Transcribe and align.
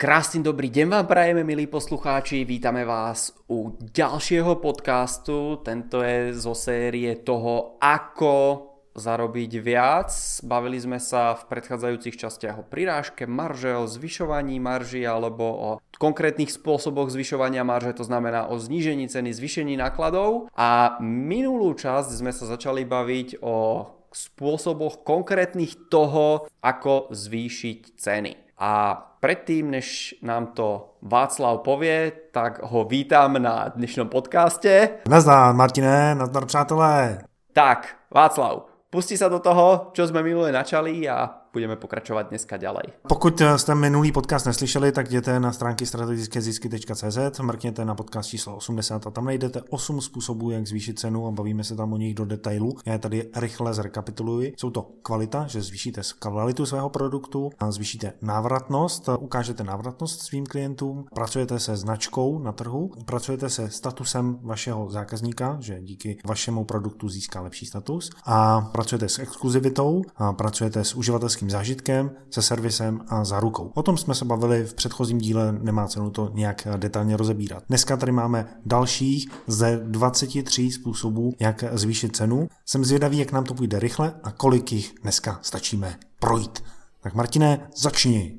Krásny 0.00 0.40
dobrý 0.40 0.72
deň 0.72 0.96
vám 0.96 1.06
prajeme, 1.12 1.44
milí 1.44 1.68
poslucháči, 1.68 2.48
vítame 2.48 2.88
vás 2.88 3.36
u 3.52 3.76
ďalšieho 3.76 4.56
podcastu. 4.56 5.60
Tento 5.60 6.00
je 6.00 6.32
zo 6.32 6.56
série 6.56 7.20
toho, 7.20 7.76
ako 7.76 8.64
zarobiť 8.96 9.60
viac. 9.60 10.08
Bavili 10.40 10.80
sme 10.80 10.96
sa 10.96 11.36
v 11.36 11.52
predchádzajúcich 11.52 12.16
častiach 12.16 12.56
o 12.56 12.64
prirážke 12.64 13.28
marže, 13.28 13.76
o 13.76 13.84
zvyšovaní 13.84 14.56
marži 14.56 15.04
alebo 15.04 15.44
o 15.44 15.70
konkrétnych 16.00 16.48
spôsoboch 16.48 17.12
zvyšovania 17.12 17.60
marže, 17.60 18.00
to 18.00 18.08
znamená 18.08 18.48
o 18.48 18.56
znížení 18.56 19.04
ceny, 19.04 19.36
zvýšení 19.36 19.76
nákladov. 19.76 20.48
A 20.56 20.96
minulú 21.04 21.76
časť 21.76 22.08
sme 22.08 22.32
sa 22.32 22.48
začali 22.48 22.88
baviť 22.88 23.44
o 23.44 23.84
spôsoboch 24.16 25.04
konkrétnych 25.04 25.92
toho, 25.92 26.48
ako 26.64 27.12
zvýšiť 27.12 28.00
ceny. 28.00 28.49
A 28.60 28.92
predtým, 29.20 29.70
než 29.70 30.14
nám 30.22 30.46
to 30.46 30.92
Václav 31.02 31.64
povie, 31.64 32.12
tak 32.28 32.60
ho 32.62 32.84
vítam 32.84 33.40
na 33.40 33.72
dnešnom 33.72 34.12
podcaste. 34.12 35.00
Nazdar, 35.08 35.54
Martine, 35.54 36.14
nazdar, 36.14 36.46
přátelé. 36.46 37.24
Tak, 37.52 37.96
Václav, 38.12 38.68
pusti 38.92 39.16
sa 39.16 39.32
do 39.32 39.40
toho, 39.40 39.88
čo 39.96 40.04
sme 40.04 40.20
minule 40.20 40.52
načali 40.52 41.08
a 41.08 41.39
budeme 41.52 41.76
pokračovat 41.76 42.28
dneska 42.28 42.56
ďalej. 42.56 42.82
Pokud 43.08 43.42
jste 43.56 43.74
minulý 43.74 44.12
podcast 44.12 44.46
neslyšeli, 44.46 44.92
tak 44.92 45.06
jděte 45.06 45.40
na 45.40 45.52
stránky 45.52 45.86
strategickézisky.cz, 45.86 47.40
mrkněte 47.40 47.84
na 47.84 47.94
podcast 47.94 48.28
číslo 48.28 48.56
80 48.56 49.06
a 49.06 49.10
tam 49.10 49.24
najdete 49.24 49.62
8 49.70 50.00
způsobů, 50.00 50.50
jak 50.50 50.66
zvýšit 50.66 50.98
cenu 50.98 51.26
a 51.26 51.30
bavíme 51.30 51.64
se 51.64 51.76
tam 51.76 51.92
o 51.92 51.96
nich 51.96 52.14
do 52.14 52.24
detailu. 52.24 52.76
Já 52.86 52.92
je 52.92 52.98
tady 52.98 53.30
rychle 53.36 53.74
zrekapituluji. 53.74 54.54
Jsou 54.56 54.70
to 54.70 54.90
kvalita, 55.02 55.46
že 55.46 55.62
zvýšíte 55.62 56.00
kvalitu 56.18 56.66
svého 56.66 56.88
produktu, 56.90 57.50
a 57.58 57.70
zvýšíte 57.70 58.12
návratnost, 58.22 59.08
ukážete 59.18 59.64
návratnost 59.64 60.22
svým 60.22 60.46
klientům, 60.46 61.04
pracujete 61.14 61.60
se 61.60 61.76
značkou 61.76 62.38
na 62.38 62.52
trhu, 62.52 62.90
pracujete 63.04 63.50
se 63.50 63.70
statusem 63.70 64.38
vašeho 64.42 64.90
zákazníka, 64.90 65.56
že 65.60 65.80
díky 65.80 66.18
vašemu 66.26 66.64
produktu 66.64 67.08
získá 67.08 67.40
lepší 67.40 67.66
status 67.66 68.10
a 68.24 68.60
pracujete 68.60 69.08
s 69.08 69.18
exkluzivitou, 69.18 70.02
a 70.16 70.32
pracujete 70.32 70.84
s 70.84 70.94
uživatelským 70.94 71.39
uživatelským 71.40 71.50
zážitkem, 71.50 72.10
se 72.30 72.42
servisem 72.42 73.00
a 73.08 73.24
zárukou. 73.24 73.72
O 73.74 73.82
tom 73.82 73.96
jsme 73.96 74.14
se 74.14 74.24
bavili 74.24 74.64
v 74.64 74.74
předchozím 74.74 75.18
díle, 75.18 75.52
nemá 75.52 75.88
cenu 75.88 76.10
to 76.10 76.30
nějak 76.34 76.68
detailně 76.76 77.16
rozebírat. 77.16 77.64
Dneska 77.68 77.96
tady 77.96 78.12
máme 78.12 78.46
dalších 78.66 79.28
ze 79.46 79.80
23 79.84 80.70
způsobů, 80.70 81.32
jak 81.40 81.64
zvýšit 81.72 82.16
cenu. 82.16 82.48
Jsem 82.66 82.84
zvědavý, 82.84 83.18
jak 83.18 83.32
nám 83.32 83.44
to 83.44 83.54
půjde 83.54 83.78
rychle 83.78 84.14
a 84.22 84.32
kolik 84.32 84.72
jich 84.72 84.94
dneska 85.02 85.38
stačíme 85.42 85.98
projít. 86.18 86.62
Tak 87.02 87.14
Martine, 87.14 87.68
začni. 87.76 88.36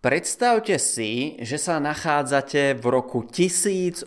Predstavte 0.00 0.78
si, 0.78 1.36
že 1.42 1.58
sa 1.58 1.82
nachádzate 1.82 2.78
v 2.78 2.86
roku 2.86 3.26
1850 3.26 4.06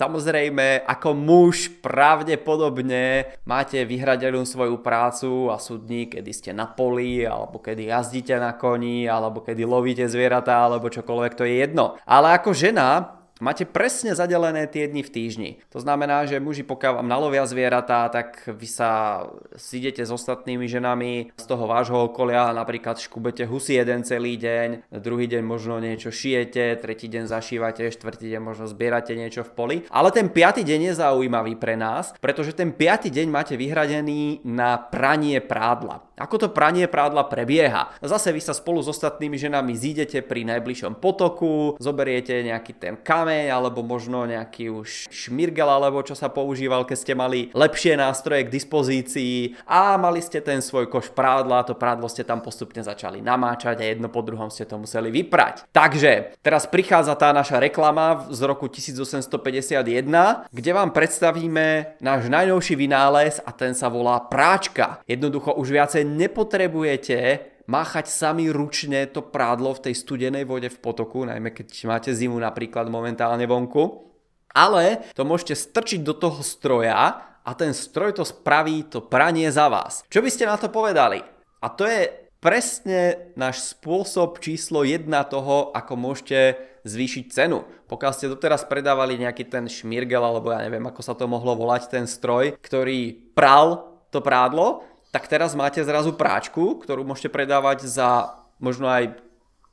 Samozrejme, 0.00 0.88
ako 0.88 1.12
muž 1.12 1.68
pravdepodobne 1.84 3.36
máte 3.44 3.84
vyhradenú 3.84 4.48
svoju 4.48 4.80
prácu 4.80 5.52
a 5.52 5.60
sú 5.60 5.76
dní, 5.76 6.08
kedy 6.08 6.32
ste 6.32 6.50
na 6.56 6.64
poli, 6.64 7.28
alebo 7.28 7.60
kedy 7.60 7.92
jazdíte 7.92 8.32
na 8.40 8.56
koni, 8.56 9.04
alebo 9.04 9.44
kedy 9.44 9.60
lovíte 9.68 10.08
zvieratá, 10.08 10.64
alebo 10.64 10.88
čokoľvek, 10.88 11.36
to 11.36 11.44
je 11.44 11.60
jedno. 11.60 12.00
Ale 12.08 12.32
ako 12.32 12.56
žena 12.56 13.19
Máte 13.40 13.64
presne 13.64 14.12
zadelené 14.12 14.68
tie 14.68 14.84
dni 14.84 15.00
v 15.00 15.08
týždni. 15.08 15.50
To 15.72 15.80
znamená, 15.80 16.28
že 16.28 16.36
muži 16.36 16.60
pokiaľ 16.60 17.00
vám 17.00 17.08
nalovia 17.08 17.48
zvieratá, 17.48 18.04
tak 18.12 18.44
vy 18.44 18.68
sa 18.68 19.24
idete 19.72 20.04
s 20.04 20.12
ostatnými 20.12 20.68
ženami 20.68 21.32
z 21.40 21.44
toho 21.48 21.64
vášho 21.64 22.12
okolia, 22.12 22.52
napríklad 22.52 23.00
škubete 23.00 23.48
husy 23.48 23.80
jeden 23.80 24.04
celý 24.04 24.36
deň, 24.36 24.92
druhý 25.00 25.24
deň 25.24 25.40
možno 25.40 25.80
niečo 25.80 26.12
šijete, 26.12 26.76
tretí 26.84 27.08
deň 27.08 27.32
zašívate, 27.32 27.88
štvrtý 27.88 28.28
deň 28.36 28.42
možno 28.44 28.68
zbierate 28.68 29.16
niečo 29.16 29.40
v 29.40 29.50
poli. 29.56 29.76
Ale 29.88 30.12
ten 30.12 30.28
piatý 30.28 30.60
deň 30.60 30.92
je 30.92 31.00
zaujímavý 31.00 31.56
pre 31.56 31.80
nás, 31.80 32.12
pretože 32.20 32.52
ten 32.52 32.76
piatý 32.76 33.08
deň 33.08 33.26
máte 33.32 33.56
vyhradený 33.56 34.44
na 34.44 34.76
pranie 34.76 35.40
prádla. 35.40 36.04
Ako 36.20 36.36
to 36.36 36.48
pranie 36.52 36.84
prádla 36.84 37.24
prebieha? 37.24 37.96
Zase 38.04 38.36
vy 38.36 38.44
sa 38.44 38.52
spolu 38.52 38.84
s 38.84 38.92
ostatnými 38.92 39.40
ženami 39.40 39.72
zídete 39.72 40.20
pri 40.20 40.44
najbližšom 40.44 41.00
potoku, 41.00 41.80
zoberiete 41.80 42.44
nejaký 42.44 42.76
ten 42.76 43.00
kameň 43.30 43.46
alebo 43.54 43.86
možno 43.86 44.26
nejaký 44.26 44.74
už 44.74 45.06
šmirgel 45.14 45.70
alebo 45.70 46.02
čo 46.02 46.18
sa 46.18 46.26
používal, 46.26 46.82
keď 46.82 46.98
ste 46.98 47.14
mali 47.14 47.46
lepšie 47.54 47.94
nástroje 47.94 48.50
k 48.50 48.54
dispozícii 48.58 49.54
a 49.70 49.94
mali 49.94 50.18
ste 50.18 50.42
ten 50.42 50.58
svoj 50.58 50.90
koš 50.90 51.14
prádla, 51.14 51.62
to 51.62 51.78
prádlo 51.78 52.10
ste 52.10 52.26
tam 52.26 52.42
postupne 52.42 52.82
začali 52.82 53.22
namáčať 53.22 53.78
a 53.78 53.86
jedno 53.86 54.10
po 54.10 54.26
druhom 54.26 54.50
ste 54.50 54.66
to 54.66 54.82
museli 54.82 55.14
vyprať. 55.14 55.70
Takže 55.70 56.42
teraz 56.42 56.66
prichádza 56.66 57.14
tá 57.14 57.30
naša 57.30 57.62
reklama 57.62 58.26
z 58.34 58.40
roku 58.42 58.66
1851, 58.66 60.50
kde 60.50 60.70
vám 60.74 60.90
predstavíme 60.90 61.98
náš 62.02 62.26
najnovší 62.26 62.74
vynález 62.74 63.38
a 63.46 63.54
ten 63.54 63.78
sa 63.78 63.86
volá 63.86 64.18
práčka. 64.26 64.98
Jednoducho 65.06 65.54
už 65.54 65.70
viacej 65.70 66.02
nepotrebujete 66.02 67.49
máchať 67.70 68.10
sami 68.10 68.50
ručne 68.50 69.06
to 69.06 69.22
prádlo 69.22 69.78
v 69.78 69.90
tej 69.90 69.94
studenej 69.94 70.42
vode 70.42 70.66
v 70.66 70.82
potoku, 70.82 71.22
najmä 71.22 71.54
keď 71.54 71.86
máte 71.86 72.10
zimu 72.10 72.34
napríklad 72.34 72.90
momentálne 72.90 73.46
vonku. 73.46 74.10
Ale 74.50 75.06
to 75.14 75.22
môžete 75.22 75.54
strčiť 75.54 76.02
do 76.02 76.18
toho 76.18 76.42
stroja 76.42 77.22
a 77.46 77.50
ten 77.54 77.70
stroj 77.70 78.18
to 78.18 78.26
spraví 78.26 78.90
to 78.90 79.06
pranie 79.06 79.46
za 79.54 79.70
vás. 79.70 80.02
Čo 80.10 80.26
by 80.26 80.30
ste 80.34 80.50
na 80.50 80.58
to 80.58 80.66
povedali? 80.66 81.22
A 81.62 81.70
to 81.70 81.86
je 81.86 82.10
presne 82.42 83.30
náš 83.38 83.78
spôsob 83.78 84.42
číslo 84.42 84.82
1 84.82 85.06
toho, 85.30 85.70
ako 85.70 85.94
môžete 85.94 86.58
zvýšiť 86.82 87.24
cenu. 87.30 87.62
Pokiaľ 87.86 88.12
ste 88.16 88.32
doteraz 88.32 88.66
predávali 88.66 89.20
nejaký 89.20 89.46
ten 89.46 89.70
šmirgel, 89.70 90.24
alebo 90.24 90.50
ja 90.50 90.64
neviem, 90.64 90.82
ako 90.82 91.04
sa 91.04 91.14
to 91.14 91.30
mohlo 91.30 91.54
volať, 91.54 91.92
ten 91.92 92.10
stroj, 92.10 92.56
ktorý 92.58 93.30
pral 93.36 93.86
to 94.10 94.18
prádlo, 94.18 94.82
tak 95.10 95.26
teraz 95.26 95.58
máte 95.58 95.82
zrazu 95.82 96.14
práčku, 96.14 96.78
ktorú 96.78 97.02
môžete 97.02 97.34
predávať 97.34 97.86
za 97.86 98.38
možno 98.62 98.86
aj 98.86 99.18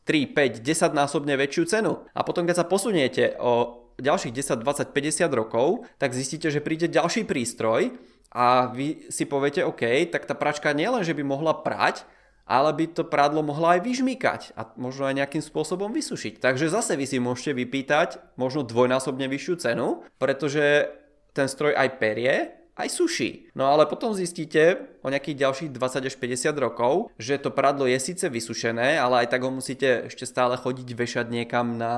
3, 0.09 0.33
5, 0.33 0.63
10 0.63 0.97
násobne 0.97 1.35
väčšiu 1.37 1.63
cenu. 1.67 1.93
A 2.15 2.23
potom 2.25 2.47
keď 2.47 2.63
sa 2.63 2.69
posuniete 2.69 3.37
o 3.37 3.83
ďalších 3.99 4.33
10, 4.33 4.63
20, 4.63 4.93
50 4.93 5.29
rokov, 5.33 5.85
tak 6.01 6.13
zistíte, 6.15 6.47
že 6.49 6.63
príde 6.63 6.87
ďalší 6.87 7.25
prístroj 7.27 7.97
a 8.31 8.71
vy 8.71 9.09
si 9.09 9.25
poviete, 9.27 9.65
OK, 9.65 10.09
tak 10.13 10.25
tá 10.25 10.33
pračka 10.33 10.71
nielen, 10.71 11.01
že 11.01 11.17
by 11.17 11.23
mohla 11.25 11.53
prať, 11.53 12.05
ale 12.47 12.71
by 12.71 12.85
to 12.95 13.03
prádlo 13.03 13.43
mohla 13.43 13.75
aj 13.75 13.83
vyžmýkať 13.83 14.41
a 14.55 14.71
možno 14.79 15.11
aj 15.11 15.19
nejakým 15.19 15.43
spôsobom 15.43 15.91
vysušiť. 15.91 16.39
Takže 16.39 16.71
zase 16.71 16.95
vy 16.95 17.03
si 17.03 17.19
môžete 17.19 17.51
vypýtať 17.57 18.39
možno 18.39 18.63
dvojnásobne 18.63 19.27
vyššiu 19.27 19.55
cenu, 19.59 20.07
pretože 20.15 20.87
ten 21.35 21.51
stroj 21.51 21.75
aj 21.75 21.99
perie 21.99 22.55
aj 22.77 22.89
suší. 22.93 23.49
No 23.57 23.67
ale 23.67 23.89
potom 23.89 24.13
zistíte 24.13 24.87
o 25.01 25.09
nejakých 25.09 25.41
ďalších 25.43 25.69
20 25.73 26.07
až 26.07 26.15
50 26.15 26.53
rokov, 26.61 27.09
že 27.17 27.41
to 27.41 27.49
pradlo 27.49 27.89
je 27.89 27.97
síce 27.97 28.23
vysušené, 28.29 29.01
ale 29.01 29.25
aj 29.25 29.33
tak 29.33 29.41
ho 29.43 29.51
musíte 29.51 30.07
ešte 30.07 30.29
stále 30.29 30.55
chodiť 30.55 30.87
vešať 30.93 31.27
niekam 31.33 31.75
na 31.75 31.93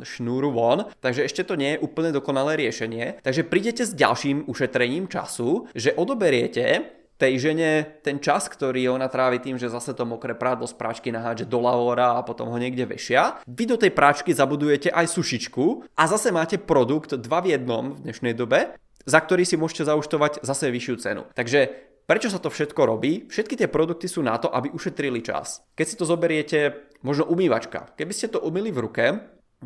šnúru 0.00 0.50
von, 0.50 0.88
takže 1.04 1.28
ešte 1.28 1.44
to 1.44 1.54
nie 1.54 1.76
je 1.76 1.82
úplne 1.84 2.10
dokonalé 2.10 2.56
riešenie. 2.56 3.20
Takže 3.20 3.46
prídete 3.46 3.84
s 3.84 3.92
ďalším 3.92 4.48
ušetrením 4.48 5.06
času, 5.06 5.68
že 5.76 5.92
odoberiete 5.94 6.94
tej 7.14 7.38
žene 7.38 8.02
ten 8.02 8.18
čas, 8.18 8.50
ktorý 8.50 8.90
ona 8.90 9.06
trávi 9.06 9.38
tým, 9.38 9.54
že 9.54 9.70
zase 9.70 9.94
to 9.94 10.02
mokré 10.02 10.34
prádlo 10.34 10.66
z 10.66 10.74
práčky 10.74 11.14
nahádže 11.14 11.46
do 11.46 11.62
lavora 11.62 12.18
a 12.18 12.26
potom 12.26 12.50
ho 12.50 12.58
niekde 12.58 12.90
vešia. 12.90 13.38
Vy 13.46 13.70
do 13.70 13.78
tej 13.78 13.94
práčky 13.94 14.34
zabudujete 14.34 14.90
aj 14.90 15.14
sušičku 15.14 15.94
a 15.94 16.02
zase 16.10 16.34
máte 16.34 16.58
produkt 16.58 17.14
dva 17.14 17.38
v 17.38 17.54
jednom 17.54 17.94
v 17.94 18.02
dnešnej 18.10 18.34
dobe 18.34 18.74
za 19.04 19.20
ktorý 19.20 19.44
si 19.44 19.60
môžete 19.60 19.88
zauštovať 19.88 20.42
zase 20.42 20.72
vyššiu 20.72 20.96
cenu. 21.00 21.22
Takže 21.36 21.60
Prečo 22.04 22.28
sa 22.28 22.36
to 22.36 22.52
všetko 22.52 22.84
robí? 22.84 23.24
Všetky 23.32 23.56
tie 23.56 23.64
produkty 23.64 24.12
sú 24.12 24.20
na 24.20 24.36
to, 24.36 24.52
aby 24.52 24.68
ušetrili 24.68 25.24
čas. 25.24 25.64
Keď 25.72 25.86
si 25.88 25.96
to 25.96 26.04
zoberiete, 26.04 26.92
možno 27.00 27.24
umývačka. 27.24 27.96
Keby 27.96 28.12
ste 28.12 28.28
to 28.28 28.44
umýli 28.44 28.68
v 28.68 28.82
ruke, 28.84 29.04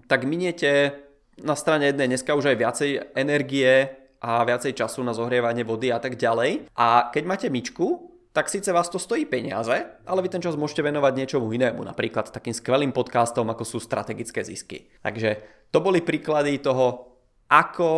tak 0.07 0.23
miniete 0.23 1.03
na 1.43 1.59
strane 1.59 1.91
jednej 1.91 2.07
dneska 2.15 2.39
už 2.39 2.55
aj 2.55 2.57
viacej 2.63 2.91
energie 3.19 3.91
a 4.23 4.47
viacej 4.47 4.71
času 4.71 5.03
na 5.03 5.19
zohrievanie 5.19 5.67
vody 5.67 5.91
a 5.91 5.99
tak 5.99 6.15
ďalej. 6.15 6.71
A 6.79 7.11
keď 7.11 7.23
máte 7.27 7.47
myčku, 7.51 8.07
tak 8.31 8.47
síce 8.47 8.71
vás 8.71 8.87
to 8.87 9.03
stojí 9.03 9.27
peniaze, 9.27 9.75
ale 10.07 10.23
vy 10.23 10.31
ten 10.31 10.39
čas 10.39 10.55
môžete 10.55 10.87
venovať 10.87 11.13
niečomu 11.19 11.51
inému, 11.51 11.83
napríklad 11.83 12.31
takým 12.31 12.55
skvelým 12.55 12.95
podcastom, 12.95 13.51
ako 13.51 13.67
sú 13.67 13.83
strategické 13.83 14.47
zisky. 14.47 14.87
Takže 15.03 15.43
to 15.75 15.83
boli 15.83 16.07
príklady 16.07 16.63
toho, 16.63 17.19
ako 17.51 17.89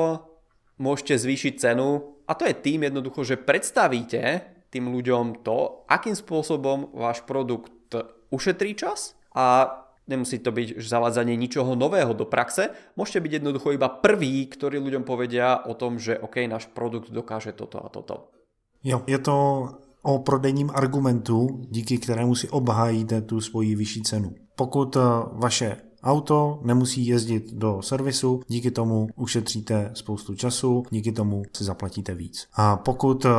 môžete 0.81 1.21
zvýšiť 1.21 1.55
cenu 1.61 2.17
a 2.25 2.33
to 2.33 2.49
je 2.49 2.57
tým 2.57 2.89
jednoducho, 2.89 3.23
že 3.23 3.37
predstavíte 3.37 4.49
tým 4.73 4.89
ľuďom 4.89 5.45
to, 5.45 5.85
akým 5.87 6.17
spôsobom 6.17 6.97
váš 6.97 7.21
produkt 7.29 7.93
ušetrí 8.33 8.73
čas 8.79 9.19
a 9.37 9.69
nemusí 10.11 10.43
to 10.43 10.51
byť 10.51 10.81
zavádzanie 10.81 11.39
ničoho 11.39 11.79
nového 11.79 12.17
do 12.17 12.27
praxe, 12.27 12.75
môžete 12.99 13.23
byť 13.23 13.33
jednoducho 13.43 13.77
iba 13.77 13.87
prvý, 13.87 14.47
ktorí 14.51 14.83
ľuďom 14.83 15.07
povedia 15.07 15.63
o 15.67 15.79
tom, 15.79 16.03
že 16.03 16.19
OK, 16.19 16.43
náš 16.51 16.67
produkt 16.71 17.15
dokáže 17.15 17.55
toto 17.55 17.79
a 17.79 17.87
toto. 17.87 18.35
Jo, 18.83 19.05
je 19.07 19.19
to 19.21 19.37
o 20.03 20.19
prodejním 20.19 20.71
argumentu, 20.75 21.61
díky 21.69 21.99
kterému 21.99 22.35
si 22.35 22.49
obhájíte 22.49 23.23
tu 23.23 23.41
svoji 23.41 23.77
vyšší 23.77 24.03
cenu. 24.03 24.35
Pokud 24.57 24.97
eh, 24.97 25.01
vaše 25.33 25.77
Auto 26.03 26.61
nemusí 26.63 27.07
jezdit 27.07 27.53
do 27.53 27.83
servisu, 27.83 28.41
díky 28.49 28.71
tomu 28.71 29.09
ušetříte 29.17 29.91
spoustu 29.95 30.35
času, 30.35 30.83
díky 30.91 31.13
tomu 31.13 31.43
si 31.57 31.65
zaplatíte 31.65 32.15
víc. 32.15 32.49
A 32.55 32.77
pokud 32.77 33.25
eh, 33.25 33.31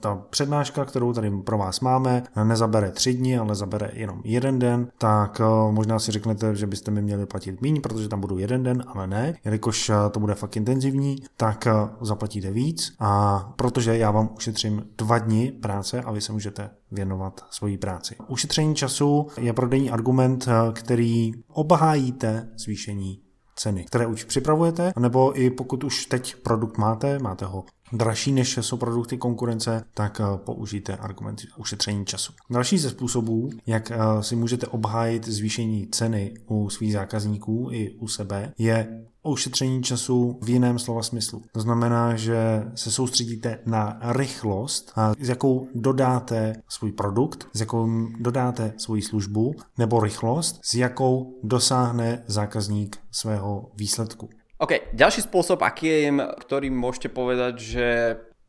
ta 0.00 0.22
přednáška, 0.30 0.84
kterou 0.84 1.12
tady 1.12 1.30
pro 1.30 1.58
vás 1.58 1.80
máme, 1.80 2.22
nezabere 2.44 2.90
tři 2.90 3.14
dny, 3.14 3.38
ale 3.38 3.54
zabere 3.54 3.90
jenom 3.92 4.20
jeden 4.24 4.58
den, 4.58 4.88
tak 4.98 5.40
eh, 5.40 5.72
možná 5.72 5.98
si 5.98 6.12
řeknete, 6.12 6.54
že 6.54 6.66
byste 6.66 6.90
mi 6.90 7.02
měli 7.02 7.26
platit 7.26 7.62
méně, 7.62 7.80
protože 7.80 8.08
tam 8.08 8.20
budu 8.20 8.38
jeden 8.38 8.62
den, 8.62 8.84
ale 8.86 9.06
ne, 9.06 9.34
jelikož 9.44 9.90
eh, 9.90 9.94
to 10.10 10.20
bude 10.20 10.34
fakt 10.34 10.56
intenzivní, 10.56 11.16
tak 11.36 11.68
zaplatíte 12.00 12.50
víc 12.50 12.92
a 12.98 13.38
protože 13.56 13.98
já 13.98 14.10
vám 14.10 14.30
ušetřím 14.36 14.82
dva 14.98 15.18
dny 15.18 15.52
práce 15.52 16.02
a 16.02 16.12
vy 16.12 16.20
se 16.20 16.32
můžete 16.32 16.70
věnovat 16.90 17.40
svoji 17.50 17.78
práci. 17.78 18.16
Ušetření 18.28 18.74
času 18.74 19.26
je 19.40 19.52
prodejní 19.52 19.90
argument, 19.90 20.48
který 20.72 21.32
obhájíte 21.48 22.48
zvýšení 22.56 23.22
ceny, 23.56 23.84
které 23.84 24.06
už 24.06 24.24
připravujete, 24.24 24.92
nebo 24.98 25.40
i 25.40 25.50
pokud 25.50 25.84
už 25.84 26.06
teď 26.06 26.36
produkt 26.36 26.78
máte, 26.78 27.18
máte 27.18 27.44
ho 27.44 27.64
dražší 27.92 28.32
než 28.32 28.58
jsou 28.60 28.76
produkty 28.76 29.18
konkurence, 29.18 29.84
tak 29.94 30.20
eh, 30.20 30.38
použijte 30.38 30.96
argument 30.96 31.40
ušetření 31.56 32.06
času. 32.06 32.32
Další 32.50 32.78
ze 32.78 32.90
způsobů, 32.90 33.50
jak 33.66 33.90
eh, 33.90 33.96
si 34.20 34.36
můžete 34.36 34.66
obhájit 34.66 35.28
zvýšení 35.28 35.86
ceny 35.86 36.34
u 36.46 36.70
svých 36.70 36.92
zákazníků 36.92 37.68
i 37.72 37.90
u 37.90 38.08
sebe, 38.08 38.52
je 38.58 39.04
ušetření 39.22 39.82
času 39.82 40.38
v 40.42 40.48
jiném 40.48 40.78
slova 40.78 41.02
smyslu. 41.02 41.42
To 41.52 41.60
znamená, 41.60 42.16
že 42.16 42.64
se 42.74 42.90
soustředíte 42.90 43.58
na 43.66 43.98
rychlost, 44.02 44.92
s 45.20 45.28
jakou 45.28 45.68
dodáte 45.74 46.52
svůj 46.68 46.92
produkt, 46.92 47.48
s 47.52 47.60
jakou 47.60 48.08
dodáte 48.18 48.72
svoji 48.76 49.02
službu, 49.02 49.54
nebo 49.78 50.00
rychlost, 50.00 50.60
s 50.62 50.74
jakou 50.74 51.40
dosáhne 51.42 52.24
zákazník 52.26 52.96
svého 53.10 53.70
výsledku. 53.76 54.28
OK, 54.58 54.90
ďalší 54.90 55.30
spôsob, 55.30 55.62
aký 55.62 55.86
je, 55.86 56.10
ktorým 56.18 56.74
môžete 56.74 57.14
povedať, 57.14 57.54
že 57.62 57.88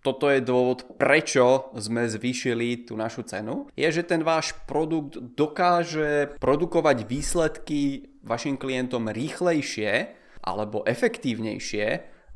toto 0.02 0.26
je 0.26 0.42
dôvod, 0.42 0.98
prečo 0.98 1.70
sme 1.78 2.10
zvýšili 2.10 2.90
tú 2.90 2.98
našu 2.98 3.22
cenu, 3.30 3.70
je, 3.78 3.86
že 3.86 4.02
ten 4.02 4.26
váš 4.26 4.58
produkt 4.66 5.22
dokáže 5.22 6.34
produkovať 6.42 7.06
výsledky 7.06 8.10
vašim 8.26 8.58
klientom 8.58 9.06
rýchlejšie 9.06 10.18
alebo 10.42 10.82
efektívnejšie, 10.90 11.88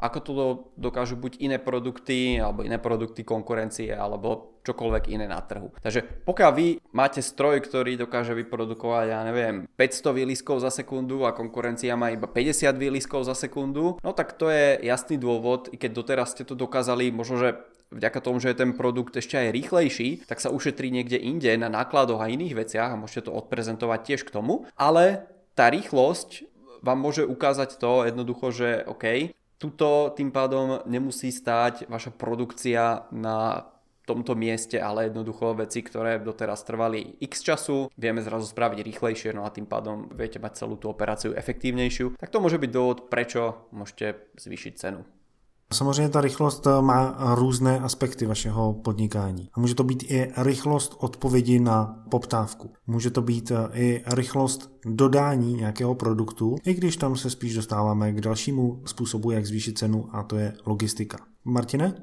ako 0.03 0.19
to 0.19 0.31
dokážu 0.75 1.15
buď 1.15 1.39
iné 1.39 1.57
produkty, 1.63 2.35
alebo 2.35 2.67
iné 2.67 2.75
produkty 2.75 3.23
konkurencie, 3.23 3.95
alebo 3.95 4.59
čokoľvek 4.67 5.03
iné 5.15 5.31
na 5.31 5.39
trhu. 5.39 5.71
Takže 5.79 6.27
pokiaľ 6.27 6.51
vy 6.51 6.67
máte 6.91 7.23
stroj, 7.23 7.63
ktorý 7.63 7.95
dokáže 7.95 8.35
vyprodukovať, 8.35 9.05
ja 9.07 9.23
neviem, 9.23 9.63
500 9.79 10.19
výliskov 10.19 10.59
za 10.59 10.71
sekundu 10.75 11.23
a 11.23 11.31
konkurencia 11.31 11.95
má 11.95 12.11
iba 12.11 12.27
50 12.27 12.75
výliskov 12.75 13.23
za 13.23 13.35
sekundu, 13.35 13.95
no 14.03 14.11
tak 14.11 14.35
to 14.35 14.51
je 14.51 14.83
jasný 14.83 15.15
dôvod, 15.15 15.71
i 15.71 15.79
keď 15.79 15.91
doteraz 15.95 16.35
ste 16.35 16.43
to 16.43 16.55
dokázali, 16.55 17.11
možno, 17.15 17.39
že 17.39 17.49
vďaka 17.93 18.19
tomu, 18.19 18.43
že 18.43 18.51
je 18.51 18.59
ten 18.59 18.71
produkt 18.75 19.15
ešte 19.15 19.39
aj 19.39 19.55
rýchlejší, 19.55 20.27
tak 20.27 20.41
sa 20.43 20.49
ušetrí 20.49 20.89
niekde 20.89 21.21
inde 21.21 21.53
na 21.55 21.69
nákladoch 21.71 22.19
a 22.19 22.31
iných 22.31 22.57
veciach 22.65 22.91
a 22.91 22.99
môžete 22.99 23.29
to 23.29 23.35
odprezentovať 23.37 23.99
tiež 24.03 24.21
k 24.27 24.33
tomu, 24.33 24.67
ale 24.75 25.29
tá 25.53 25.69
rýchlosť 25.69 26.49
vám 26.83 26.99
môže 26.99 27.23
ukázať 27.23 27.79
to 27.79 28.03
jednoducho, 28.03 28.51
že 28.51 28.69
OK, 28.83 29.31
tuto 29.63 30.11
tým 30.11 30.27
pádom 30.27 30.83
nemusí 30.83 31.31
stáť 31.31 31.87
vaša 31.87 32.11
produkcia 32.11 33.07
na 33.15 33.63
tomto 34.03 34.35
mieste, 34.35 34.75
ale 34.75 35.07
jednoducho 35.07 35.55
veci, 35.55 35.79
ktoré 35.79 36.19
doteraz 36.19 36.67
trvali 36.67 37.15
x 37.23 37.39
času, 37.39 37.87
vieme 37.95 38.19
zrazu 38.19 38.51
spraviť 38.51 38.83
rýchlejšie, 38.83 39.31
no 39.31 39.47
a 39.47 39.53
tým 39.55 39.63
pádom 39.63 40.11
viete 40.11 40.43
mať 40.43 40.59
celú 40.59 40.75
tú 40.75 40.91
operáciu 40.91 41.31
efektívnejšiu, 41.31 42.19
tak 42.19 42.27
to 42.27 42.43
môže 42.43 42.59
byť 42.59 42.71
dôvod, 42.75 43.07
prečo 43.07 43.71
môžete 43.71 44.35
zvýšiť 44.35 44.73
cenu. 44.75 45.07
Samozřejmě 45.73 46.09
ta 46.09 46.21
rychlost 46.21 46.67
eh, 46.67 46.81
má 46.81 47.15
různé 47.35 47.79
aspekty 47.79 48.25
vašeho 48.25 48.73
podnikání. 48.73 49.49
A 49.53 49.59
může 49.59 49.75
to 49.75 49.83
být 49.83 50.11
i 50.11 50.31
rychlost 50.37 50.95
odpovědi 50.99 51.59
na 51.59 52.03
poptávku. 52.11 52.73
Může 52.87 53.09
to 53.09 53.21
být 53.21 53.51
eh, 53.51 53.79
i 53.79 54.03
rychlost 54.07 54.71
dodání 54.85 55.53
nějakého 55.53 55.95
produktu, 55.95 56.55
i 56.65 56.73
když 56.73 56.97
tam 56.97 57.15
se 57.15 57.29
spíš 57.29 57.55
dostáváme 57.55 58.11
k 58.11 58.21
dalšímu 58.21 58.81
způsobu, 58.85 59.31
jak 59.31 59.45
zvýšit 59.45 59.77
cenu, 59.77 60.09
a 60.11 60.23
to 60.23 60.37
je 60.37 60.53
logistika. 60.65 61.17
Martine? 61.43 61.93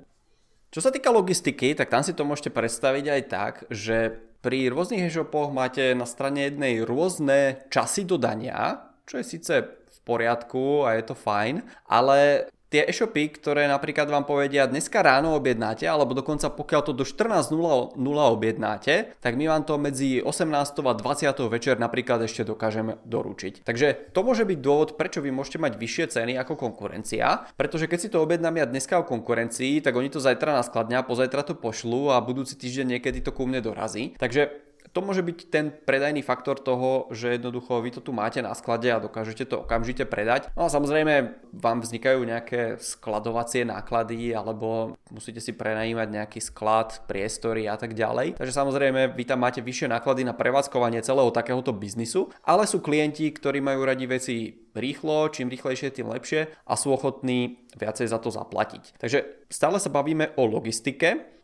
Čo 0.70 0.78
sa 0.78 0.94
týka 0.94 1.10
logistiky, 1.10 1.74
tak 1.74 1.90
tam 1.90 2.06
si 2.06 2.14
to 2.14 2.22
môžete 2.22 2.54
predstaviť 2.54 3.04
aj 3.10 3.22
tak, 3.26 3.54
že 3.74 4.22
pri 4.38 4.70
rôznych 4.70 5.10
e-shopoch 5.10 5.50
máte 5.50 5.98
na 5.98 6.06
strane 6.06 6.46
jednej 6.46 6.86
rôzne 6.86 7.66
časy 7.74 8.06
dodania, 8.06 8.78
čo 9.02 9.18
je 9.18 9.26
síce 9.26 9.54
v 9.66 9.98
poriadku 10.06 10.86
a 10.86 10.94
je 10.94 11.10
to 11.10 11.18
fajn, 11.18 11.66
ale 11.90 12.46
tie 12.70 12.86
e-shopy, 12.86 13.34
ktoré 13.34 13.66
napríklad 13.66 14.06
vám 14.06 14.24
povedia 14.24 14.70
dneska 14.70 15.02
ráno 15.02 15.34
objednáte, 15.34 15.84
alebo 15.90 16.14
dokonca 16.14 16.48
pokiaľ 16.54 16.80
to 16.86 16.92
do 16.94 17.02
14.00 17.02 17.98
objednáte, 18.30 19.18
tak 19.18 19.34
my 19.34 19.50
vám 19.50 19.66
to 19.66 19.74
medzi 19.76 20.22
18. 20.22 20.46
a 20.86 20.94
20. 20.94 21.50
večer 21.50 21.82
napríklad 21.82 22.22
ešte 22.24 22.46
dokážeme 22.46 23.02
doručiť. 23.02 23.66
Takže 23.66 24.14
to 24.14 24.22
môže 24.22 24.46
byť 24.46 24.58
dôvod, 24.62 24.94
prečo 24.94 25.18
vy 25.18 25.34
môžete 25.34 25.58
mať 25.58 25.74
vyššie 25.76 26.06
ceny 26.14 26.32
ako 26.38 26.54
konkurencia, 26.54 27.50
pretože 27.58 27.90
keď 27.90 27.98
si 27.98 28.08
to 28.08 28.22
objednám 28.22 28.54
ja 28.62 28.66
dneska 28.70 29.02
o 29.02 29.04
konkurencii, 29.04 29.82
tak 29.82 29.98
oni 29.98 30.08
to 30.08 30.22
zajtra 30.22 30.54
naskladňa, 30.62 31.02
pozajtra 31.02 31.42
to 31.42 31.58
pošlu 31.58 32.14
a 32.14 32.22
budúci 32.22 32.54
týždeň 32.54 32.96
niekedy 32.96 33.18
to 33.18 33.34
ku 33.34 33.50
mne 33.50 33.58
dorazí. 33.58 34.14
Takže 34.14 34.69
to 34.90 35.00
môže 35.04 35.22
byť 35.22 35.38
ten 35.52 35.70
predajný 35.70 36.24
faktor 36.24 36.58
toho, 36.58 37.06
že 37.14 37.38
jednoducho 37.38 37.78
vy 37.78 37.90
to 37.94 38.00
tu 38.02 38.10
máte 38.10 38.42
na 38.42 38.56
sklade 38.56 38.90
a 38.90 39.02
dokážete 39.02 39.46
to 39.46 39.62
okamžite 39.62 40.06
predať. 40.10 40.50
No 40.58 40.66
a 40.66 40.72
samozrejme 40.72 41.38
vám 41.54 41.84
vznikajú 41.84 42.20
nejaké 42.26 42.80
skladovacie 42.82 43.62
náklady 43.68 44.34
alebo 44.34 44.98
musíte 45.14 45.38
si 45.38 45.54
prenajímať 45.54 46.08
nejaký 46.10 46.40
sklad, 46.42 47.04
priestory 47.06 47.70
a 47.70 47.78
tak 47.78 47.94
ďalej. 47.94 48.40
Takže 48.40 48.54
samozrejme 48.54 49.14
vy 49.14 49.24
tam 49.26 49.42
máte 49.42 49.62
vyššie 49.62 49.90
náklady 49.90 50.26
na 50.26 50.34
prevádzkovanie 50.34 51.04
celého 51.04 51.30
takéhoto 51.30 51.70
biznisu, 51.70 52.32
ale 52.42 52.66
sú 52.66 52.82
klienti, 52.82 53.30
ktorí 53.30 53.62
majú 53.62 53.86
radi 53.86 54.06
veci 54.10 54.36
rýchlo, 54.74 55.30
čím 55.34 55.50
rýchlejšie, 55.50 55.90
tým 55.90 56.10
lepšie 56.10 56.50
a 56.66 56.72
sú 56.78 56.94
ochotní 56.94 57.62
viacej 57.74 58.06
za 58.06 58.18
to 58.22 58.30
zaplatiť. 58.30 58.98
Takže 58.98 59.50
stále 59.50 59.78
sa 59.82 59.90
bavíme 59.90 60.34
o 60.38 60.46
logistike, 60.46 61.39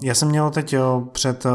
já 0.00 0.14
jsem 0.14 0.28
měl 0.28 0.50
teď 0.50 0.74
před 1.12 1.46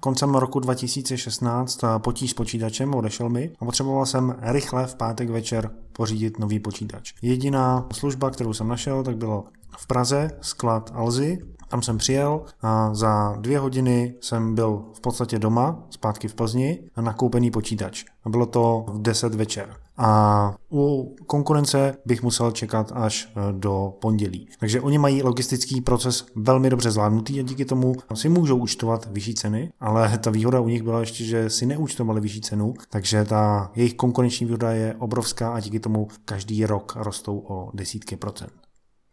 koncem 0.00 0.34
roku 0.34 0.60
2016 0.60 1.80
potíž 1.98 2.30
s 2.30 2.34
počítačem, 2.34 2.94
odešel 2.94 3.28
mi 3.28 3.52
a 3.60 3.64
potřeboval 3.64 4.06
jsem 4.06 4.36
rychle 4.40 4.86
v 4.86 4.94
pátek 4.94 5.30
večer 5.30 5.70
pořídit 5.92 6.38
nový 6.38 6.58
počítač. 6.58 7.14
Jediná 7.22 7.86
služba, 7.92 8.30
kterou 8.30 8.52
jsem 8.52 8.68
našel, 8.68 9.02
tak 9.02 9.16
bylo 9.16 9.44
v 9.78 9.86
Praze 9.86 10.30
sklad 10.40 10.90
Alzy. 10.94 11.38
Tam 11.72 11.82
jsem 11.82 11.98
přijel 11.98 12.42
a 12.62 12.94
za 12.94 13.36
dvě 13.40 13.58
hodiny 13.58 14.14
jsem 14.20 14.54
byl 14.54 14.84
v 14.92 15.00
podstatě 15.00 15.38
doma, 15.38 15.86
zpátky 15.90 16.28
v 16.28 16.34
Plzni, 16.34 16.82
a 16.94 17.00
nakoupený 17.00 17.50
počítač. 17.50 18.04
Bylo 18.28 18.46
to 18.46 18.84
v 18.88 19.02
10 19.02 19.34
večer 19.34 19.76
a 19.96 20.54
u 20.72 21.14
konkurence 21.26 21.96
bych 22.06 22.22
musel 22.22 22.50
čekat 22.50 22.92
až 22.94 23.28
e, 23.28 23.52
do 23.52 23.94
pondělí. 24.00 24.48
Takže 24.60 24.80
oni 24.80 24.98
mají 24.98 25.22
logistický 25.22 25.80
proces 25.80 26.26
velmi 26.34 26.70
dobře 26.70 26.90
zvládnutý 26.90 27.40
a 27.40 27.42
díky 27.42 27.64
tomu 27.64 27.94
si 28.14 28.28
můžou 28.28 28.56
účtovat 28.56 29.08
vyšší 29.10 29.34
ceny, 29.34 29.72
ale 29.80 30.18
ta 30.18 30.30
výhoda 30.30 30.60
u 30.60 30.68
nich 30.68 30.82
byla 30.82 31.00
ještě, 31.00 31.24
že 31.24 31.50
si 31.50 31.66
neúčtovali 31.66 32.20
vyšší 32.20 32.40
cenu, 32.40 32.74
takže 32.90 33.24
ta 33.24 33.70
jejich 33.74 33.94
konkurenční 33.94 34.46
výhoda 34.46 34.70
je 34.70 34.94
obrovská 34.98 35.52
a 35.52 35.60
díky 35.60 35.80
tomu 35.80 36.08
každý 36.24 36.66
rok 36.66 36.96
rostou 36.96 37.38
o 37.48 37.70
desítky 37.74 38.16
procent. 38.16 38.61